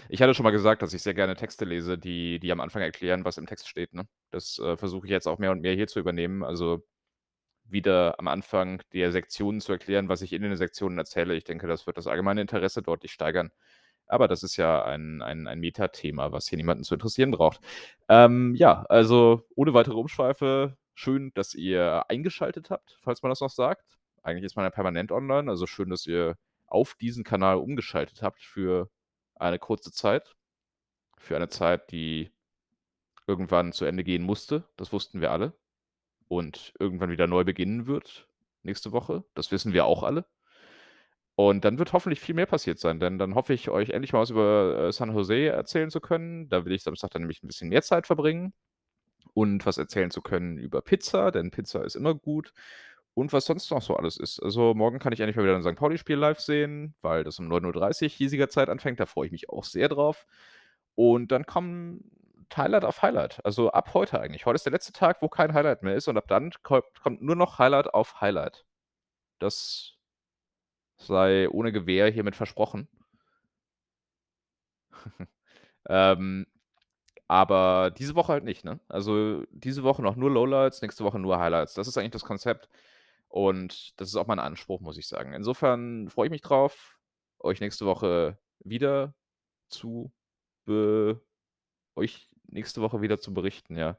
Ich 0.09 0.21
hatte 0.21 0.33
schon 0.33 0.43
mal 0.43 0.51
gesagt, 0.51 0.81
dass 0.81 0.93
ich 0.93 1.01
sehr 1.03 1.13
gerne 1.13 1.35
Texte 1.35 1.65
lese, 1.65 1.97
die 1.97 2.39
die 2.39 2.51
am 2.51 2.61
Anfang 2.61 2.81
erklären, 2.81 3.25
was 3.25 3.37
im 3.37 3.45
Text 3.47 3.67
steht, 3.67 3.93
ne? 3.93 4.07
Das, 4.31 4.59
äh, 4.59 4.77
versuche 4.77 5.05
ich 5.07 5.11
jetzt 5.11 5.27
auch 5.27 5.39
mehr 5.39 5.51
und 5.51 5.61
mehr 5.61 5.73
hier 5.75 5.87
zu 5.87 5.99
übernehmen. 5.99 6.43
Also, 6.43 6.83
wieder 7.65 8.19
am 8.19 8.27
Anfang 8.27 8.81
der 8.93 9.11
Sektionen 9.11 9.61
zu 9.61 9.71
erklären, 9.71 10.09
was 10.09 10.21
ich 10.21 10.33
in 10.33 10.41
den 10.43 10.55
Sektionen 10.57 10.97
erzähle. 10.97 11.35
Ich 11.35 11.45
denke, 11.45 11.67
das 11.67 11.87
wird 11.87 11.97
das 11.97 12.07
allgemeine 12.07 12.41
Interesse 12.41 12.81
deutlich 12.81 13.11
steigern. 13.13 13.51
Aber 14.07 14.27
das 14.27 14.43
ist 14.43 14.57
ja 14.57 14.83
ein 14.85 15.21
ein 15.21 15.47
ein 15.47 15.59
Metathema, 15.59 16.31
was 16.33 16.47
hier 16.49 16.57
niemanden 16.57 16.83
zu 16.83 16.95
interessieren 16.95 17.31
braucht. 17.31 17.61
Ähm, 18.09 18.55
ja, 18.55 18.83
also 18.89 19.43
ohne 19.55 19.73
weitere 19.73 19.95
Umschweife, 19.95 20.77
schön, 20.95 21.31
dass 21.35 21.53
ihr 21.55 22.05
eingeschaltet 22.09 22.69
habt, 22.71 22.97
falls 23.03 23.21
man 23.23 23.29
das 23.31 23.41
noch 23.41 23.49
sagt. 23.51 23.99
Eigentlich 24.23 24.45
ist 24.45 24.55
man 24.55 24.65
ja 24.65 24.69
permanent 24.69 25.11
online, 25.11 25.49
also 25.49 25.65
schön, 25.67 25.89
dass 25.89 26.05
ihr 26.07 26.37
auf 26.67 26.95
diesen 26.95 27.23
Kanal 27.23 27.57
umgeschaltet 27.57 28.21
habt 28.21 28.43
für 28.43 28.89
eine 29.35 29.59
kurze 29.59 29.91
Zeit. 29.91 30.35
Für 31.17 31.35
eine 31.37 31.49
Zeit, 31.49 31.91
die 31.91 32.31
irgendwann 33.27 33.73
zu 33.73 33.85
Ende 33.85 34.03
gehen 34.03 34.23
musste, 34.23 34.65
das 34.77 34.93
wussten 34.93 35.21
wir 35.21 35.31
alle. 35.31 35.53
Und 36.29 36.73
irgendwann 36.79 37.11
wieder 37.11 37.27
neu 37.27 37.43
beginnen 37.45 37.87
wird 37.87 38.27
nächste 38.63 38.91
Woche. 38.93 39.25
Das 39.35 39.51
wissen 39.51 39.73
wir 39.73 39.85
auch 39.85 40.03
alle. 40.03 40.25
Und 41.37 41.63
dann 41.65 41.79
wird 41.79 41.93
hoffentlich 41.93 42.19
viel 42.19 42.35
mehr 42.35 42.45
passiert 42.45 42.77
sein, 42.79 42.99
denn 42.99 43.17
dann 43.17 43.35
hoffe 43.35 43.53
ich, 43.53 43.69
euch 43.69 43.89
endlich 43.91 44.13
mal 44.13 44.19
was 44.19 44.29
über, 44.29 44.87
äh, 44.89 44.91
San 44.91 45.13
Jose 45.13 45.47
erzählen 45.47 45.89
zu 45.89 46.01
können. 46.01 46.49
Da 46.49 46.65
will 46.65 46.73
ich 46.73 46.83
Samstag 46.83 47.11
dann 47.11 47.21
nämlich 47.23 47.41
'n 47.41 47.47
bisschen 47.47 47.69
mehr 47.69 47.81
Zeit 47.81 48.05
verbringen 48.07 48.53
und 49.33 49.65
was 49.65 49.77
erzählen 49.77 50.11
zu 50.11 50.21
können 50.21 50.57
über 50.57 50.81
Pizza, 50.81 51.31
denn 51.31 51.51
Pizza 51.51 51.83
ist 51.85 51.95
immer 51.95 52.15
gut 52.15 52.53
und 53.13 53.33
was 53.33 53.45
sonst 53.45 53.69
noch 53.71 53.81
so 53.81 53.95
alles 53.95 54.17
ist. 54.17 54.39
Also, 54.41 54.73
morgen 54.73 54.99
kann 54.99 55.13
ich 55.13 55.19
endlich 55.19 55.35
mal 55.37 55.43
wieder 55.43 55.55
'n 55.55 55.63
Sankt 55.63 55.79
Pauli-Spiel 55.79 56.17
live 56.17 56.39
sehen, 56.39 56.95
weil 57.01 57.23
das 57.23 57.39
um 57.39 57.47
9:30 57.47 58.13
hiesiger 58.15 58.49
Zeit 58.49 58.69
anfängt. 58.69 58.99
Da 58.99 59.05
freue 59.05 59.27
ich 59.27 59.31
mich 59.31 59.49
auch 59.49 59.63
sehr 59.65 59.89
drauf. 59.89 60.25
Und 60.95 61.31
dann 61.31 61.45
kommen 61.45 62.11
Highlight 62.55 62.85
auf 62.85 63.01
Highlight. 63.01 63.39
Also, 63.45 63.71
ab 63.71 63.93
heute 63.93 64.19
eigentlich. 64.21 64.45
Heute 64.45 64.55
ist 64.57 64.65
der 64.65 64.73
letzte 64.73 64.93
Tag, 64.93 65.21
wo 65.21 65.29
kein 65.29 65.53
Highlight 65.53 65.83
mehr 65.83 65.95
ist 65.95 66.07
und 66.07 66.17
ab 66.17 66.27
dann 66.27 66.51
kommt 66.63 67.21
nur 67.21 67.35
noch 67.35 67.59
Highlight 67.59 67.93
auf 67.93 68.21
Highlight. 68.21 68.65
Das 69.39 69.97
sei 70.97 71.49
ohne 71.49 71.73
Gewähr 71.73 72.09
hiermit 72.09 72.35
versprochen. 72.37 72.87
Ähm, 75.89 76.47
aber 77.27 77.91
diese 77.97 78.15
Woche 78.15 78.33
halt 78.33 78.43
nicht, 78.45 78.65
ne? 78.65 78.79
Also, 78.89 79.43
diese 79.51 79.83
Woche 79.83 80.01
noch 80.03 80.15
nur 80.17 80.31
Lowlights, 80.31 80.81
nächste 80.81 81.03
Woche 81.05 81.19
nur 81.19 81.39
Highlights. 81.39 81.73
Das 81.75 81.87
ist 81.87 81.97
eigentlich 81.97 82.11
das 82.11 82.25
Konzept 82.25 82.69
und 83.31 83.99
das 83.99 84.09
ist 84.09 84.15
auch 84.17 84.27
mein 84.27 84.39
Anspruch, 84.39 84.81
muss 84.81 84.97
ich 84.97 85.07
sagen. 85.07 85.33
Insofern 85.33 86.09
freue 86.09 86.27
ich 86.27 86.31
mich 86.31 86.41
drauf, 86.41 86.99
euch 87.39 87.61
nächste 87.61 87.85
Woche 87.85 88.37
wieder 88.59 89.15
zu 89.69 90.11
euch 91.95 92.29
nächste 92.47 92.81
Woche 92.81 93.01
wieder 93.01 93.19
zu 93.19 93.33
berichten, 93.33 93.77
ja. 93.77 93.97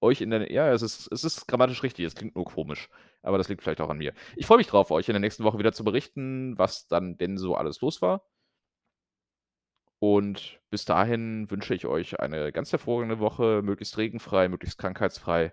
Euch 0.00 0.20
in 0.20 0.30
der 0.30 0.50
ja, 0.52 0.72
es 0.72 0.82
ist 0.82 1.10
es 1.12 1.24
ist 1.24 1.46
grammatisch 1.46 1.82
richtig, 1.82 2.04
es 2.04 2.14
klingt 2.16 2.34
nur 2.34 2.44
komisch, 2.44 2.88
aber 3.22 3.38
das 3.38 3.48
liegt 3.48 3.62
vielleicht 3.62 3.80
auch 3.80 3.88
an 3.90 3.98
mir. 3.98 4.14
Ich 4.36 4.46
freue 4.46 4.58
mich 4.58 4.66
drauf, 4.66 4.90
euch 4.90 5.08
in 5.08 5.14
der 5.14 5.20
nächsten 5.20 5.44
Woche 5.44 5.58
wieder 5.58 5.72
zu 5.72 5.84
berichten, 5.84 6.58
was 6.58 6.88
dann 6.88 7.16
denn 7.18 7.38
so 7.38 7.54
alles 7.54 7.80
los 7.80 8.02
war. 8.02 8.26
Und 10.00 10.60
bis 10.70 10.84
dahin 10.84 11.48
wünsche 11.50 11.74
ich 11.74 11.86
euch 11.86 12.18
eine 12.18 12.50
ganz 12.50 12.72
hervorragende 12.72 13.20
Woche, 13.20 13.62
möglichst 13.62 13.96
regenfrei, 13.98 14.48
möglichst 14.48 14.78
krankheitsfrei 14.78 15.52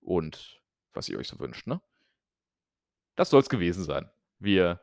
und 0.00 0.62
was 0.94 1.08
ihr 1.10 1.18
euch 1.18 1.28
so 1.28 1.38
wünscht, 1.38 1.66
ne? 1.66 1.82
Das 3.16 3.30
soll's 3.30 3.48
gewesen 3.48 3.84
sein. 3.84 4.10
Wir 4.38 4.80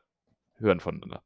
hören 0.56 0.80
voneinander. 0.80 1.24